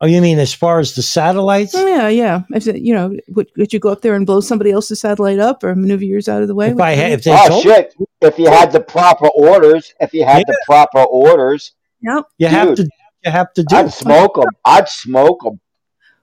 [0.00, 1.74] Oh, you mean as far as the satellites?
[1.74, 2.42] Oh, yeah, yeah.
[2.50, 5.64] If you know, would, would you go up there and blow somebody else's satellite up
[5.64, 6.68] or maneuver yours out of the way?
[6.70, 7.94] If I had, if they Oh told shit!
[8.20, 11.72] If you had the proper orders, if you had the proper orders,
[12.02, 12.24] Yep.
[12.38, 12.88] you have to,
[13.24, 13.76] you have to do.
[13.76, 13.92] I'd it.
[13.92, 14.48] smoke them.
[14.66, 15.60] I'd smoke them.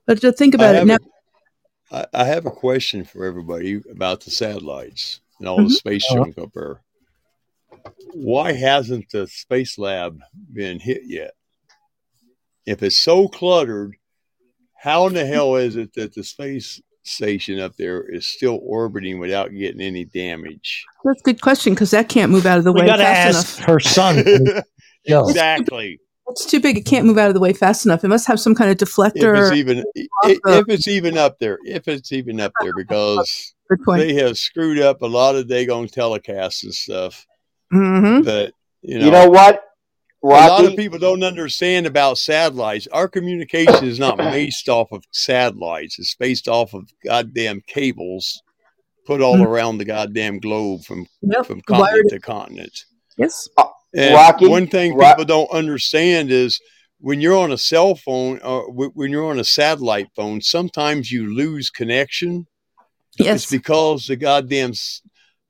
[0.05, 0.97] But to think about I it have, now.
[1.91, 5.69] a, I, I have a question for everybody about the satellites and all Mhm.
[5.69, 6.23] the space Uh-huh.
[6.25, 6.81] junk up there.
[8.13, 10.19] Why hasn't the space lab
[10.51, 11.31] been hit yet?
[12.65, 13.95] If it's so cluttered,
[14.77, 19.19] how in the hell is it that the space station up there is still orbiting
[19.19, 20.85] without getting any damage?
[21.03, 23.03] That's a good question because that can't move out of the We way got to
[23.05, 23.67] ask enough.
[23.67, 24.23] her son.
[25.05, 25.99] Exactly.
[26.29, 26.77] It's too big.
[26.77, 28.03] It can't move out of the way fast enough.
[28.03, 29.47] It must have some kind of If deflector.
[29.47, 29.83] it's even
[30.25, 33.53] i- if it's even up there, if it's even up there, because
[33.87, 37.25] they have screwed up a lot of daggone telecasts and stuff.
[37.71, 39.61] hmm That you know, You know what,
[40.23, 42.87] a lot of people don't understand about satellites.
[42.93, 48.41] Our communication is not based off of satellites; it's based off of goddamn cables
[49.05, 49.45] put all Mhm.
[49.45, 51.45] around the goddamn globe from Yep.
[51.45, 52.85] from Wired- continent to continent.
[53.17, 53.49] Yes.
[53.95, 56.59] And Rocky, one thing Ro- people don't understand is
[56.99, 61.11] when you're on a cell phone or w- when you're on a satellite phone, sometimes
[61.11, 62.47] you lose connection.
[63.17, 63.43] Yes.
[63.43, 65.01] It's because the goddamn s-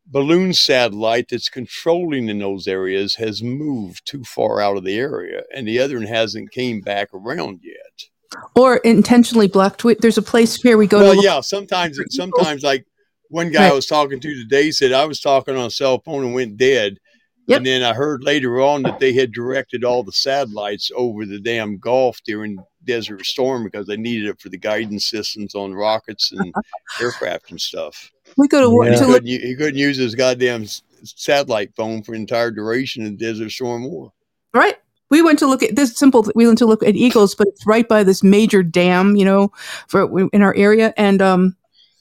[0.05, 5.43] balloon satellite that's controlling in those areas has moved too far out of the area,
[5.55, 8.09] and the other one hasn't came back around yet.
[8.55, 9.85] Or intentionally blocked.
[10.01, 11.05] There's a place here we go to.
[11.05, 12.85] Well, yeah, sometimes sometimes like
[13.29, 16.25] one guy I was talking to today said I was talking on a cell phone
[16.25, 16.99] and went dead.
[17.47, 17.57] Yep.
[17.57, 21.39] And then I heard later on that they had directed all the satellites over the
[21.39, 26.31] damn Gulf during Desert Storm because they needed it for the guidance systems on rockets
[26.31, 26.53] and
[27.01, 28.11] aircraft and stuff.
[28.37, 28.97] We go to, Yeah.
[28.97, 29.13] He look.
[29.15, 30.65] couldn't, he couldn't use his goddamn
[31.03, 34.13] satellite phone for the entire duration of Desert Storm War.
[34.53, 34.77] Right.
[35.09, 36.25] We went to look at this simple.
[36.35, 39.51] We went to look at eagles, but it's right by this major dam, you know,
[39.87, 41.55] for in our area, and um,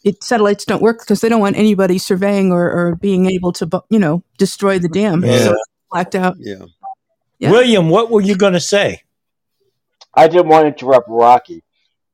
[0.04, 3.82] it satellites don't work because they don't want anybody surveying or, or being able to,
[3.88, 5.24] you know, destroy the dam.
[5.24, 5.38] Yeah.
[5.38, 6.36] So it's blacked out.
[6.38, 6.64] Yeah.
[7.38, 7.50] Yeah.
[7.50, 9.02] William, what were you going to say?
[10.14, 11.64] I didn't want to interrupt Rocky.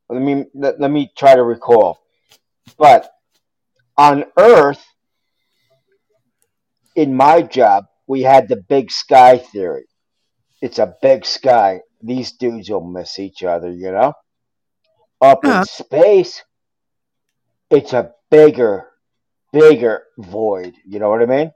[0.09, 1.99] Let me let, let me try to recall.
[2.79, 3.11] But
[3.97, 4.85] on Earth,
[6.95, 9.87] in my job, we had the big sky theory.
[10.63, 11.81] It's a big sky.
[12.03, 14.15] These dudes will miss each other, you know?
[15.21, 15.51] Up Yeah.
[15.51, 15.65] in uh-huh.
[15.65, 16.43] space,
[17.71, 18.87] it's a bigger,
[19.53, 20.75] bigger void.
[20.87, 21.53] You know what I mean?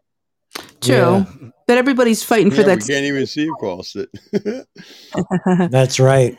[0.81, 0.95] True.
[0.95, 1.25] Yeah.
[1.67, 2.83] But everybody's fighting yeah, for that.
[2.83, 4.11] We can't even see across it.
[5.71, 6.39] That's right.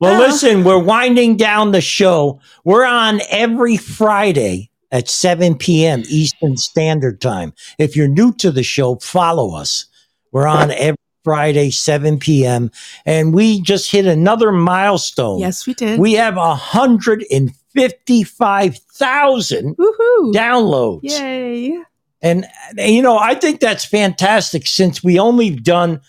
[0.00, 2.40] Well, listen, we're winding down the show.
[2.64, 6.02] We're on every Friday at 7 p.m.
[6.08, 7.54] Eastern Standard Time.
[7.78, 9.86] If you're new to the show, follow us.
[10.30, 12.70] We're on every Friday, 7 p.m.
[13.06, 15.40] And we just hit another milestone.
[15.40, 15.98] Yes, we did.
[15.98, 21.00] We have 150 55,000 downloads.
[21.02, 21.78] Yay.
[22.22, 22.46] And,
[22.76, 26.00] you know, I think that's fantastic since we only done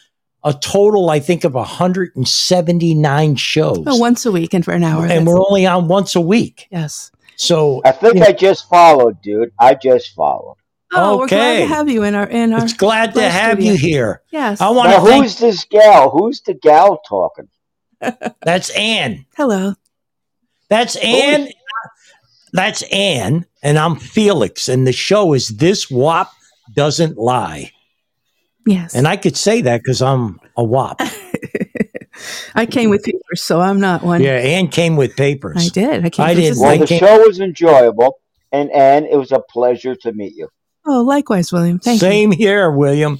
[0.43, 3.84] a total, I think, of 179 shows.
[3.86, 5.05] Oh, once a week and for an hour.
[5.05, 6.68] And we're only on once a week.
[6.72, 7.11] Yes.
[7.36, 9.51] So I think I just followed, dude.
[9.59, 10.55] I just followed.
[10.93, 11.26] Oh, okay.
[11.26, 12.63] we're glad to have you in our in our.
[12.63, 13.72] It's glad to have studio.
[13.72, 14.22] you here.
[14.30, 14.61] Yes.
[14.61, 14.99] I want to.
[14.99, 16.11] Who's this gal?
[16.11, 17.49] Who's the gal talking?
[18.41, 19.26] That's Anne.
[19.36, 19.74] Hello.
[20.70, 21.49] That's Ann.
[22.53, 26.32] That's Ann, and I'm Felix, and the show is This Wop
[26.74, 27.72] Doesn't Lie.
[28.66, 28.95] Yes.
[28.95, 31.01] And I could say that because I'm a Wop.
[32.55, 34.22] I came with papers, so I'm not one.
[34.22, 35.57] yeah, Ann came with papers.
[35.57, 36.05] I did.
[36.05, 36.26] I came.
[36.26, 36.59] I didn't.
[36.59, 36.78] Well, Sicily.
[36.78, 38.20] the can't- show was enjoyable,
[38.53, 40.47] and Ann, it was a pleasure to meet you.
[40.88, 41.80] Oh, likewise, William.
[41.80, 42.07] Thank you.
[42.07, 43.20] Same here, William.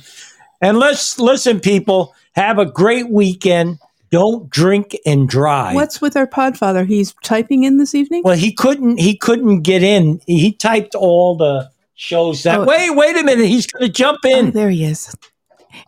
[0.62, 2.16] And let's listen, people.
[2.36, 3.80] Have a great weekend.
[4.16, 5.76] Don't drink and drive.
[5.76, 6.88] What's with our podfather?
[6.88, 8.22] He's typing in this evening.
[8.24, 8.97] Well, he couldn't.
[8.97, 10.22] He couldn't get in.
[10.26, 12.59] He typed all the shows that.
[12.59, 12.63] Oh.
[12.66, 13.47] Wait, wait a minute.
[13.47, 14.51] He's going to jump Oh, in.
[14.51, 15.13] there he is.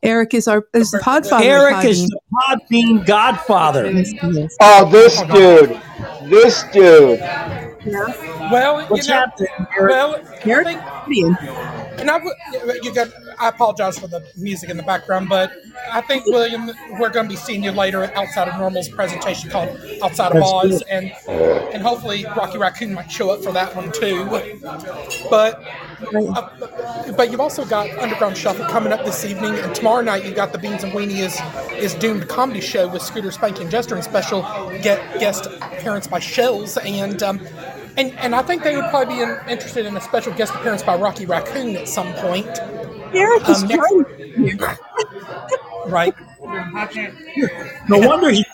[0.04, 1.38] Eric is our is the podfather.
[1.40, 3.90] of Eric is the Podbean Godfather.
[3.90, 4.58] Yes, he is.
[4.62, 5.82] Oh, this dude!
[6.30, 7.20] This dude.
[7.92, 9.92] Well, What's you know, happening, Eric?
[9.92, 10.82] well, I think,
[12.00, 12.20] and I,
[12.82, 13.10] you got.
[13.40, 15.52] I apologize for the music in the background, but
[15.92, 19.70] I think William, we're going to be seeing you later Outside of Normal's presentation called
[20.02, 20.84] Outside of That's Oz, good.
[20.90, 21.12] and
[21.74, 24.26] and hopefully Rocky Raccoon might show up for that one too.
[25.30, 25.64] But
[26.14, 30.34] uh, but you've also got Underground Shuffle coming up this evening, and tomorrow night you
[30.34, 31.40] got the Beans and Weenie is
[31.82, 34.42] is doomed comedy show with Scooter Spanky and Jester and special
[34.82, 37.22] get, guest appearance by Shells and.
[37.24, 37.40] Um,
[37.98, 40.84] and, and I think they would probably be in, interested in a special guest appearance
[40.84, 42.48] by Rocky Raccoon at some point,
[43.14, 43.94] Eric is Um, next-
[45.88, 46.14] right?
[47.90, 48.46] No wonder he.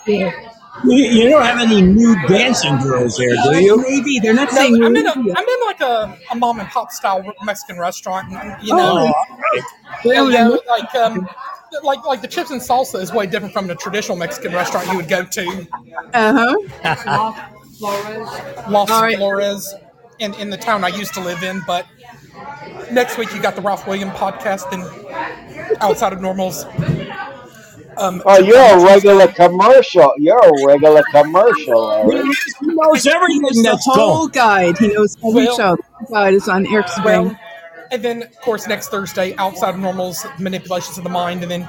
[0.84, 3.76] You, you don't have any new dancing girls there, do you?
[3.80, 4.82] Maybe they're not No, saying.
[4.84, 5.38] I'm in a movie yet.
[5.38, 9.12] I'm in like a, a mom and pop style Mexican restaurant, and, you know, Oh,
[9.54, 9.62] right.
[10.04, 11.28] you know, like um,
[11.84, 14.96] like like the chips and salsa is way different from the traditional Mexican restaurant you
[14.96, 15.66] would go to.
[16.12, 17.50] Uh huh.
[17.80, 19.16] Los All right.
[19.16, 19.74] Flores
[20.18, 21.60] in, in the town I used to live in.
[21.66, 21.86] But
[22.90, 26.64] next week you got the Ralph William podcast and outside of normals.
[27.96, 30.12] Um, Oh, you're a regular commercial.
[30.18, 32.26] You're a regular commercial, Eric.
[32.60, 34.78] He knows everything the whole guide.
[34.78, 35.76] He knows every Well- show.
[36.00, 37.26] The guide is on Eric's brain.
[37.28, 37.38] well,
[37.94, 41.68] and then of course next Thursday outside of normals manipulations of the mind, and then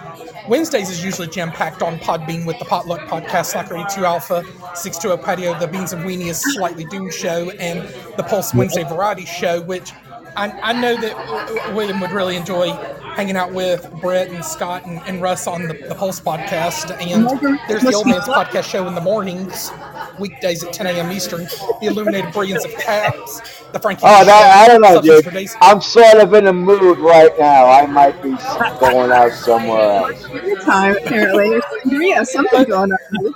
[0.49, 4.43] Wednesdays is usually jam packed on Podbean with the Potluck podcast, Slack 82 Alpha,
[4.75, 9.25] 620 Patio, the Beans and Weenie is slightly doomed show, and the Pulse Wednesday Variety
[9.25, 9.91] Show, which
[10.35, 12.71] I, I know that William would really enjoy
[13.15, 16.91] hanging out with Brett and Scott and, and Russ on the, the Pulse podcast.
[17.01, 17.27] And
[17.67, 19.71] there's the Old Man's podcast show in the mornings,
[20.19, 21.11] weekdays at 10 a.m.
[21.11, 21.45] Eastern.
[21.81, 24.03] The Illuminated Brilliance of Caps, the Frankie.
[24.05, 25.25] Oh, that I don't know, dude.
[25.61, 27.67] I'm sort of in a mood right now.
[27.67, 28.35] I might be
[28.79, 30.25] going out somewhere else.
[30.27, 31.61] Good time, apparently.
[31.85, 33.33] There's yeah, something going on.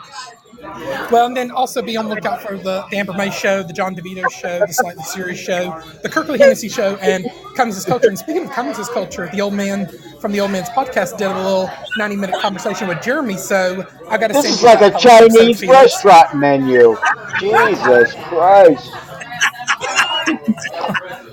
[1.12, 3.74] Well, and then also be on the lookout for the, the Amber May show, the
[3.74, 8.08] John DeVito show, the Slightly Serious show, the Kirkley Hennessy show, and Cummings' Culture.
[8.08, 9.88] And speaking of Cummings' Culture, the old man
[10.20, 13.38] from the Old Man's podcast did a little 90 minute conversation with Jeremy.
[13.38, 16.98] So I got to This say, is like a Chinese restaurant menu.
[17.40, 18.92] Jesus Christ.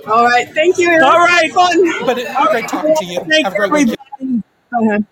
[0.06, 0.48] All right.
[0.54, 1.04] Thank you, Eric.
[1.04, 1.52] All right.
[1.52, 2.06] Fun.
[2.06, 3.20] But it was great talking to you.
[3.24, 3.96] Thank Have a great everybody.
[4.20, 4.44] weekend.
[4.72, 5.06] Go ahead.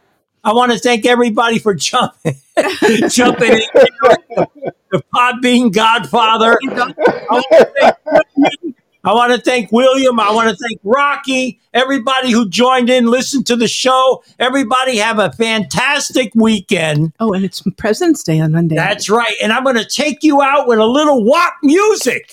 [0.44, 2.36] I want to thank everybody for jumping,
[3.08, 3.60] jumping in.
[4.90, 6.56] The Podbean Godfather.
[6.62, 6.72] I
[7.32, 7.96] want, to thank
[8.36, 8.70] William.
[9.02, 10.20] I want to thank William.
[10.20, 11.60] I want to thank Rocky.
[11.72, 14.22] Everybody who joined in, listened to the show.
[14.38, 17.12] Everybody have a fantastic weekend.
[17.20, 18.76] Oh, and it's President's Day on Monday.
[18.76, 19.34] That's right.
[19.42, 22.30] And I'm going to take you out with a little Wop music.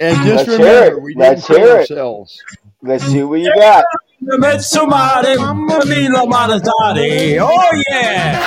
[0.00, 1.02] And just Let's hear remember, it.
[1.02, 1.80] we Let's didn't kill hear it.
[1.80, 2.42] ourselves.
[2.82, 3.84] Let's see what you got.
[4.22, 7.38] Metsumare, Mamila Maratari.
[7.40, 8.46] Oh, yeah.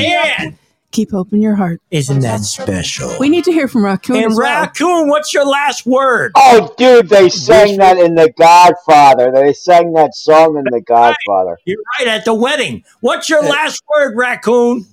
[0.00, 0.56] And
[0.90, 1.80] Keep open your heart.
[1.90, 3.14] isn't that special?
[3.20, 4.16] We need to hear from Raccoon.
[4.16, 4.62] And as well.
[4.62, 6.32] Raccoon, what's your last word?
[6.34, 9.30] Oh, dude, they sang that in The Godfather.
[9.32, 11.58] They sang that song in The Godfather.
[11.64, 12.84] You're right, at the wedding.
[13.00, 14.86] What's your last word, Raccoon?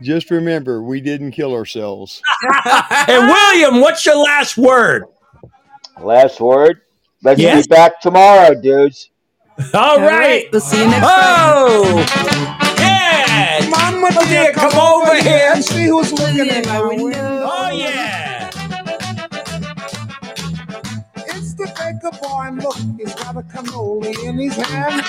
[0.00, 2.22] Just remember, we didn't kill ourselves.
[3.08, 5.04] And William, what's your last word?
[6.00, 6.80] Last word.
[7.22, 7.66] Let's Yes.
[7.66, 9.10] be back tomorrow, dudes.
[9.74, 10.46] All All right.
[10.52, 11.10] We'll see you next time.
[11.10, 12.06] Oh,
[12.78, 13.68] yeah.
[13.70, 15.52] Mama dear, come over here.
[15.54, 17.50] and see who's looking at my window.
[17.52, 18.50] Oh, yeah.
[21.16, 25.02] It's the baker boy, and look, he's got a cannoli in his hand.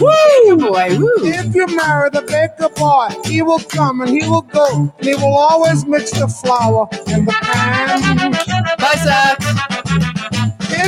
[0.00, 0.98] Woo, boy.
[0.98, 1.12] Woo.
[1.24, 5.14] If you marry the baker boy, he will come and he will go, and he
[5.14, 8.32] will always mix the flour in the pan.
[8.78, 9.38] Bye, Zach.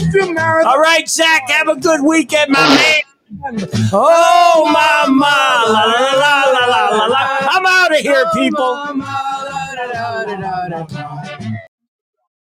[0.00, 3.02] You All right, Zach, have a good weekend, my man.
[3.92, 5.26] Oh, mama.
[5.72, 7.38] La, la, la, la, la, la, la.
[7.42, 8.72] I'm out of here, people.